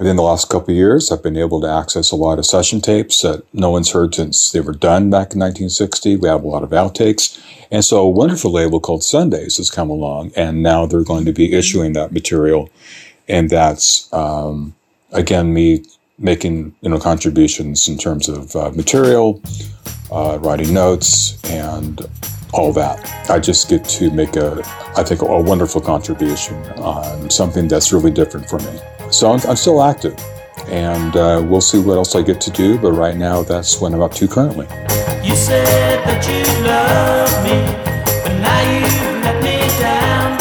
[0.00, 2.46] And in the last couple of years, I've been able to access a lot of
[2.46, 6.16] session tapes that no one's heard since they were done back in 1960.
[6.16, 7.38] We have a lot of outtakes.
[7.70, 11.34] And so a wonderful label called Sundazed has come along, and now they're going to
[11.34, 12.70] be issuing that material.
[13.28, 14.74] And that's, um,
[15.12, 15.84] again, me
[16.16, 19.42] making, you know, contributions in terms of uh, material,
[20.10, 22.00] uh, writing notes, and
[22.52, 23.30] all that.
[23.30, 24.60] I just get to make a,
[24.96, 28.80] I think, a wonderful contribution on something that's really different for me.
[29.10, 30.18] So I'm, I'm still active,
[30.66, 32.78] and uh, we'll see what else I get to do.
[32.78, 34.66] But right now, that's what I'm up to currently.
[35.22, 37.62] You said that you love me,
[38.24, 38.80] but now you
[39.20, 40.38] let me down.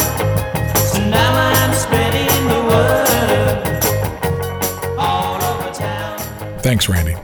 [0.88, 3.84] So now I'm spreading the word
[4.98, 6.20] all over town.
[6.60, 7.16] Thanks, Randy.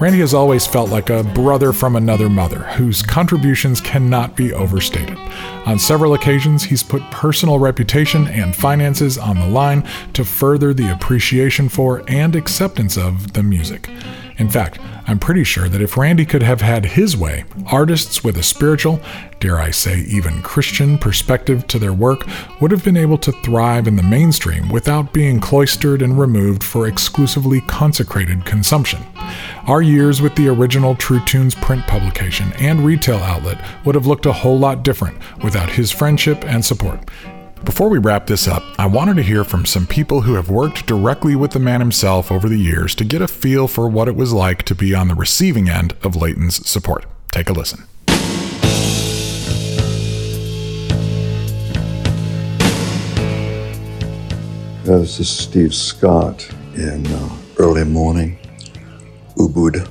[0.00, 5.16] Randy has always felt like a brother from another mother, whose contributions cannot be overstated.
[5.66, 10.92] On several occasions, he's put personal reputation and finances on the line to further the
[10.92, 13.88] appreciation for and acceptance of the music.
[14.36, 18.36] In fact, I'm pretty sure that if Randy could have had his way, artists with
[18.36, 19.00] a spiritual,
[19.44, 22.26] dare I say even Christian perspective to their work
[22.62, 26.86] would have been able to thrive in the mainstream without being cloistered and removed for
[26.86, 29.02] exclusively consecrated consumption.
[29.66, 34.24] Our years with the original True Tunes print publication and retail outlet would have looked
[34.24, 37.06] a whole lot different without his friendship and support.
[37.64, 40.86] Before we wrap this up, I wanted to hear from some people who have worked
[40.86, 44.16] directly with the man himself over the years to get a feel for what it
[44.16, 47.04] was like to be on the receiving end of Layton's support.
[47.30, 47.84] Take a listen.
[54.84, 58.36] This is Steve Scott in uh, early morning,
[59.34, 59.88] Ubud,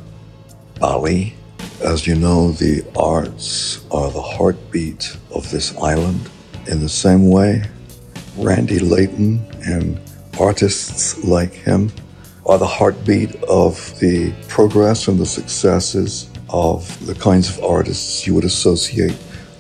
[0.80, 1.34] Bali.
[1.82, 6.30] As you know, the arts are the heartbeat of this island.
[6.68, 7.64] In the same way,
[8.38, 10.00] Randy Layton and
[10.40, 11.92] artists like him
[12.46, 18.36] are the heartbeat of the progress and the successes of the kinds of artists you
[18.36, 19.18] would associate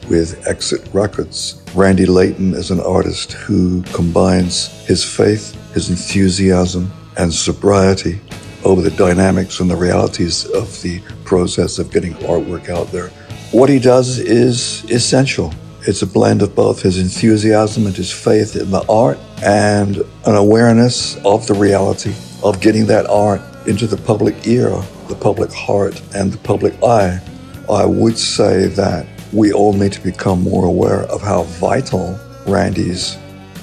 [0.07, 1.62] with Exit Records.
[1.75, 8.21] Randy Layton is an artist who combines his faith, his enthusiasm, and sobriety
[8.63, 13.09] over the dynamics and the realities of the process of getting artwork out there.
[13.51, 15.51] What he does is essential.
[15.87, 19.97] It's a blend of both his enthusiasm and his faith in the art and
[20.27, 22.13] an awareness of the reality
[22.43, 24.69] of getting that art into the public ear,
[25.07, 27.19] the public heart, and the public eye.
[27.67, 33.17] I would say that we all need to become more aware of how vital Randy's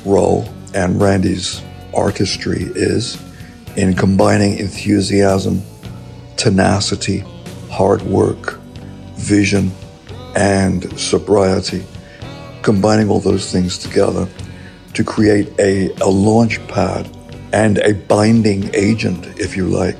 [0.05, 1.63] role and Randy's
[1.95, 3.23] artistry is
[3.77, 5.63] in combining enthusiasm,
[6.37, 7.25] tenacity,
[7.71, 8.59] hard work,
[9.15, 9.71] vision,
[10.35, 11.85] and sobriety,
[12.63, 14.29] combining all those things together
[14.95, 17.09] to create a, a launch pad
[17.53, 19.97] and a binding agent, if you like.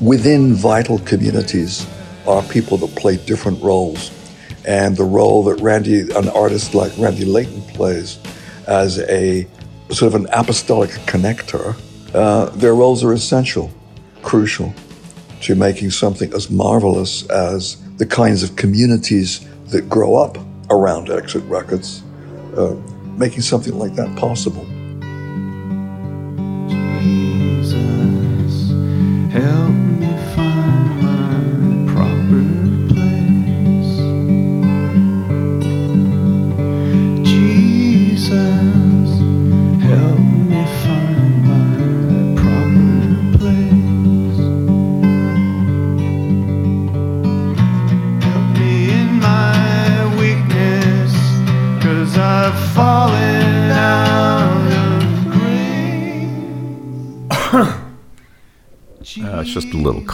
[0.00, 1.86] Within vital communities
[2.26, 4.10] are people that play different roles.
[4.66, 8.18] And the role that Randy, an artist like Randy Layton plays
[8.66, 9.46] as a
[9.90, 11.76] sort of an apostolic connector,
[12.14, 13.70] uh, their roles are essential,
[14.22, 14.72] crucial
[15.42, 20.38] to making something as marvelous as the kinds of communities that grow up
[20.70, 22.02] around Exit Records,
[22.56, 22.74] uh,
[23.18, 24.66] making something like that possible.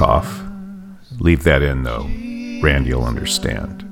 [0.01, 0.43] Cough.
[1.19, 2.05] Leave that in, though.
[2.63, 3.85] Randy will understand.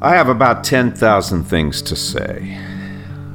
[0.00, 2.56] I have about 10,000 things to say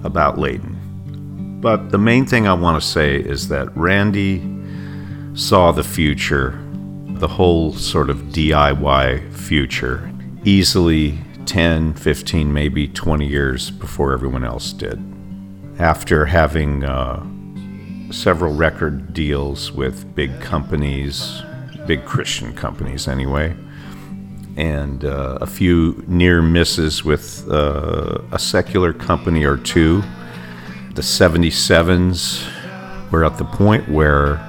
[0.05, 1.59] about Layton.
[1.59, 4.49] But the main thing I want to say is that Randy
[5.33, 6.57] saw the future,
[7.05, 10.09] the whole sort of DIY future,
[10.45, 15.03] easily 10, 15, maybe 20 years before everyone else did.
[15.79, 17.27] After having uh,
[18.13, 21.41] several record deals with big companies,
[21.87, 23.55] big Christian companies anyway,
[24.55, 30.01] and uh, a few near misses with uh, a secular company or two.
[30.93, 34.39] The 77s were at the point where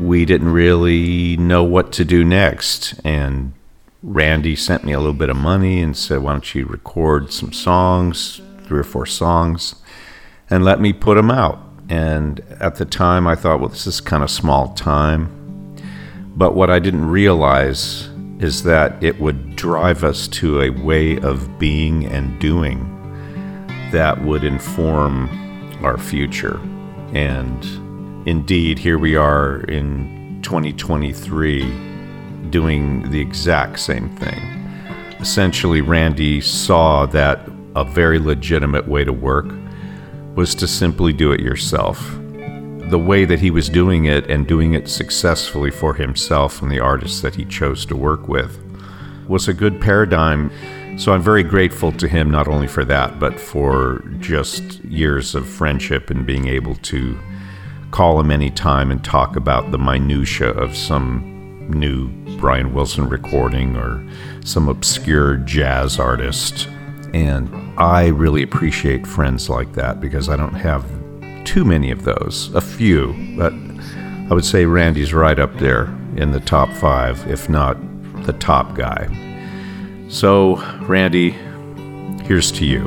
[0.00, 3.00] we didn't really know what to do next.
[3.04, 3.52] And
[4.02, 7.52] Randy sent me a little bit of money and said, Why don't you record some
[7.52, 9.76] songs, three or four songs,
[10.50, 11.65] and let me put them out?
[11.88, 15.32] And at the time, I thought, Well, this is kind of small time.
[16.36, 18.08] But what I didn't realize
[18.38, 22.92] is that it would drive us to a way of being and doing
[23.92, 25.30] that would inform
[25.82, 26.60] our future.
[27.12, 27.64] And
[28.28, 31.62] indeed, here we are in 2023
[32.50, 34.40] doing the exact same thing.
[35.20, 39.46] Essentially, Randy saw that a very legitimate way to work
[40.36, 42.16] was to simply do it yourself
[42.88, 46.78] the way that he was doing it and doing it successfully for himself and the
[46.78, 48.62] artists that he chose to work with
[49.26, 50.52] was a good paradigm.
[50.96, 55.48] So I'm very grateful to him not only for that, but for just years of
[55.48, 57.18] friendship and being able to
[57.90, 64.06] call him anytime and talk about the minutia of some new Brian Wilson recording or
[64.44, 66.68] some obscure jazz artist.
[67.16, 67.48] And
[67.80, 70.84] I really appreciate friends like that because I don't have
[71.46, 73.54] too many of those, a few, but
[74.30, 75.84] I would say Randy's right up there
[76.16, 77.78] in the top five, if not
[78.26, 79.08] the top guy.
[80.10, 81.30] So, Randy,
[82.24, 82.82] here's to you.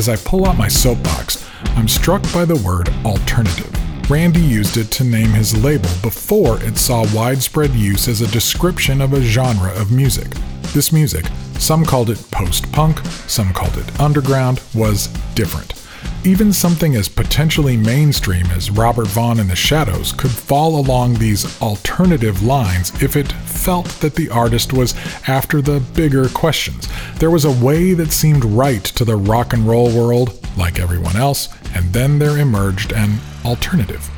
[0.00, 1.46] As I pull out my soapbox,
[1.76, 3.70] I'm struck by the word alternative.
[4.10, 9.02] Randy used it to name his label before it saw widespread use as a description
[9.02, 10.28] of a genre of music.
[10.72, 11.26] This music,
[11.58, 15.79] some called it post punk, some called it underground, was different.
[16.24, 21.60] Even something as potentially mainstream as Robert Vaughn and the Shadows could fall along these
[21.62, 24.94] alternative lines if it felt that the artist was
[25.28, 26.88] after the bigger questions.
[27.18, 31.16] There was a way that seemed right to the rock and roll world, like everyone
[31.16, 34.10] else, and then there emerged an alternative.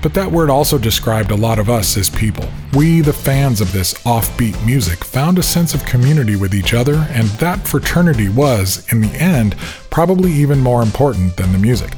[0.00, 2.48] But that word also described a lot of us as people.
[2.74, 6.94] We, the fans of this offbeat music, found a sense of community with each other,
[7.10, 9.56] and that fraternity was, in the end,
[9.90, 11.92] probably even more important than the music.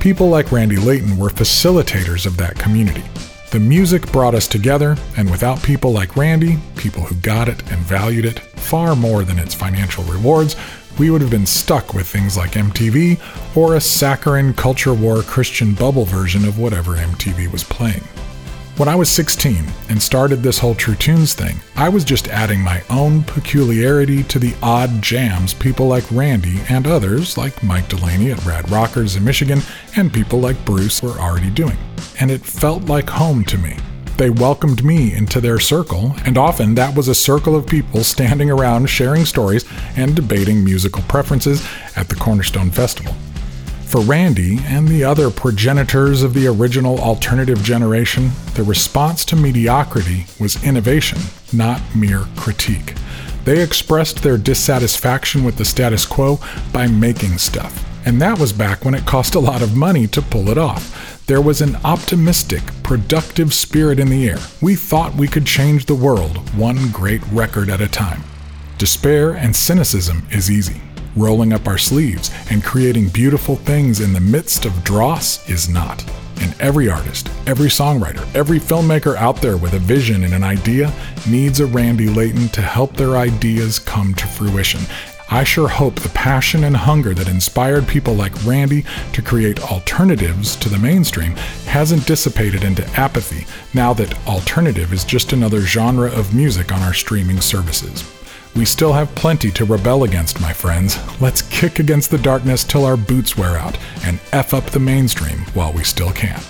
[0.00, 3.04] People like Randy Layton were facilitators of that community.
[3.50, 7.80] The music brought us together, and without people like Randy, people who got it and
[7.80, 10.56] valued it far more than its financial rewards,
[10.98, 13.20] we would have been stuck with things like MTV
[13.56, 18.02] or a saccharine culture war Christian bubble version of whatever MTV was playing.
[18.78, 22.60] When I was 16 and started this whole True Tunes thing, I was just adding
[22.60, 28.32] my own peculiarity to the odd jams people like Randy and others like Mike Delaney
[28.32, 29.60] at Rad Rockers in Michigan
[29.96, 31.76] and people like Bruce were already doing.
[32.18, 33.76] And it felt like home to me.
[34.22, 38.52] They welcomed me into their circle, and often that was a circle of people standing
[38.52, 39.64] around sharing stories
[39.96, 41.66] and debating musical preferences
[41.96, 43.14] at the Cornerstone Festival.
[43.84, 50.26] For Randy and the other progenitors of the original alternative generation, the response to mediocrity
[50.38, 51.18] was innovation,
[51.52, 52.94] not mere critique.
[53.44, 56.38] They expressed their dissatisfaction with the status quo
[56.72, 60.22] by making stuff, and that was back when it cost a lot of money to
[60.22, 61.11] pull it off.
[61.26, 64.40] There was an optimistic, productive spirit in the air.
[64.60, 68.24] We thought we could change the world, one great record at a time.
[68.76, 70.82] Despair and cynicism is easy.
[71.14, 76.04] Rolling up our sleeves and creating beautiful things in the midst of dross is not.
[76.40, 80.92] And every artist, every songwriter, every filmmaker out there with a vision and an idea
[81.28, 84.80] needs a Randy Layton to help their ideas come to fruition.
[85.32, 88.84] I sure hope the passion and hunger that inspired people like Randy
[89.14, 91.32] to create alternatives to the mainstream
[91.64, 96.92] hasn't dissipated into apathy now that alternative is just another genre of music on our
[96.92, 98.04] streaming services.
[98.54, 100.98] We still have plenty to rebel against, my friends.
[101.18, 105.38] Let's kick against the darkness till our boots wear out and F up the mainstream
[105.54, 106.42] while we still can.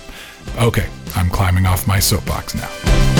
[0.58, 3.11] Okay, I'm climbing off my soapbox now.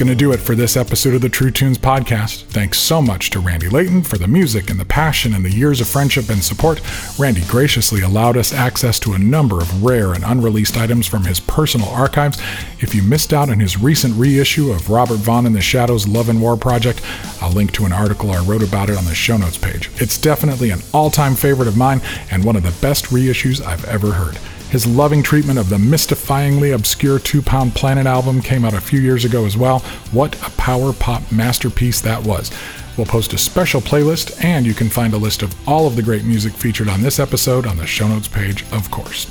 [0.00, 2.44] Going to do it for this episode of the True Tunes podcast.
[2.44, 5.78] Thanks so much to Randy Layton for the music and the passion and the years
[5.78, 6.80] of friendship and support.
[7.18, 11.38] Randy graciously allowed us access to a number of rare and unreleased items from his
[11.38, 12.40] personal archives.
[12.78, 16.30] If you missed out on his recent reissue of Robert Vaughn and the Shadows Love
[16.30, 17.02] and War Project,
[17.42, 19.90] I'll link to an article I wrote about it on the show notes page.
[19.96, 22.00] It's definitely an all time favorite of mine
[22.30, 24.38] and one of the best reissues I've ever heard.
[24.70, 29.00] His loving treatment of the mystifyingly obscure Two Pound Planet album came out a few
[29.00, 29.80] years ago as well.
[30.12, 32.52] What a power pop masterpiece that was.
[32.96, 36.02] We'll post a special playlist, and you can find a list of all of the
[36.02, 39.26] great music featured on this episode on the show notes page, of course.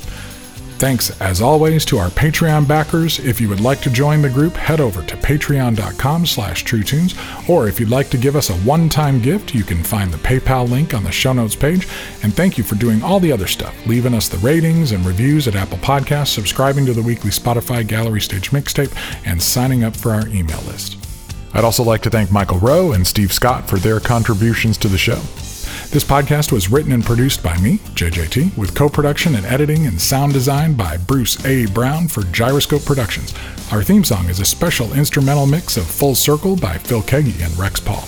[0.80, 3.18] Thanks, as always, to our Patreon backers.
[3.18, 7.14] If you would like to join the group, head over to patreon.com slash truetunes,
[7.50, 10.66] or if you'd like to give us a one-time gift, you can find the PayPal
[10.66, 11.86] link on the show notes page.
[12.22, 15.46] And thank you for doing all the other stuff, leaving us the ratings and reviews
[15.46, 18.96] at Apple Podcasts, subscribing to the weekly Spotify Gallery Stage mixtape,
[19.26, 20.96] and signing up for our email list.
[21.52, 24.96] I'd also like to thank Michael Roe and Steve Scott for their contributions to the
[24.96, 25.20] show.
[25.90, 30.00] This podcast was written and produced by me, JJT, with co production and editing and
[30.00, 31.66] sound design by Bruce A.
[31.66, 33.34] Brown for Gyroscope Productions.
[33.72, 37.58] Our theme song is a special instrumental mix of Full Circle by Phil Keaggy and
[37.58, 38.04] Rex Paul.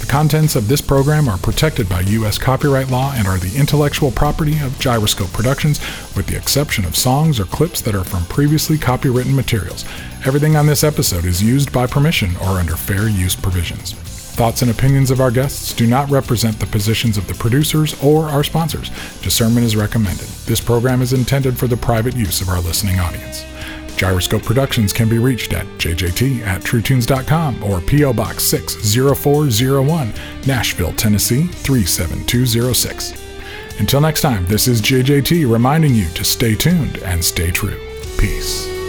[0.00, 2.36] The contents of this program are protected by U.S.
[2.36, 5.78] copyright law and are the intellectual property of Gyroscope Productions,
[6.16, 9.84] with the exception of songs or clips that are from previously copywritten materials.
[10.26, 14.09] Everything on this episode is used by permission or under fair use provisions.
[14.40, 18.24] Thoughts and opinions of our guests do not represent the positions of the producers or
[18.24, 18.88] our sponsors.
[19.20, 20.26] Discernment is recommended.
[20.46, 23.44] This program is intended for the private use of our listening audience.
[23.98, 28.14] Gyroscope Productions can be reached at jjt at truetunes.com or P.O.
[28.14, 30.14] Box 60401,
[30.46, 33.12] Nashville, Tennessee 37206.
[33.78, 37.78] Until next time, this is JJT reminding you to stay tuned and stay true.
[38.16, 38.79] Peace.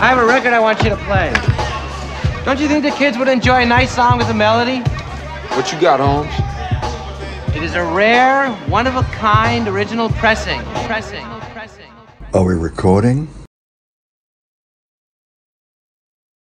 [0.00, 1.32] I have a record I want you to play.
[2.44, 4.78] Don't you think the kids would enjoy a nice song with a melody?
[5.56, 6.32] What you got, Holmes?
[7.56, 10.60] It is a rare, one of a kind original pressing.
[10.86, 11.26] Pressing.
[11.52, 11.90] Pressing.
[12.32, 13.28] Are we recording?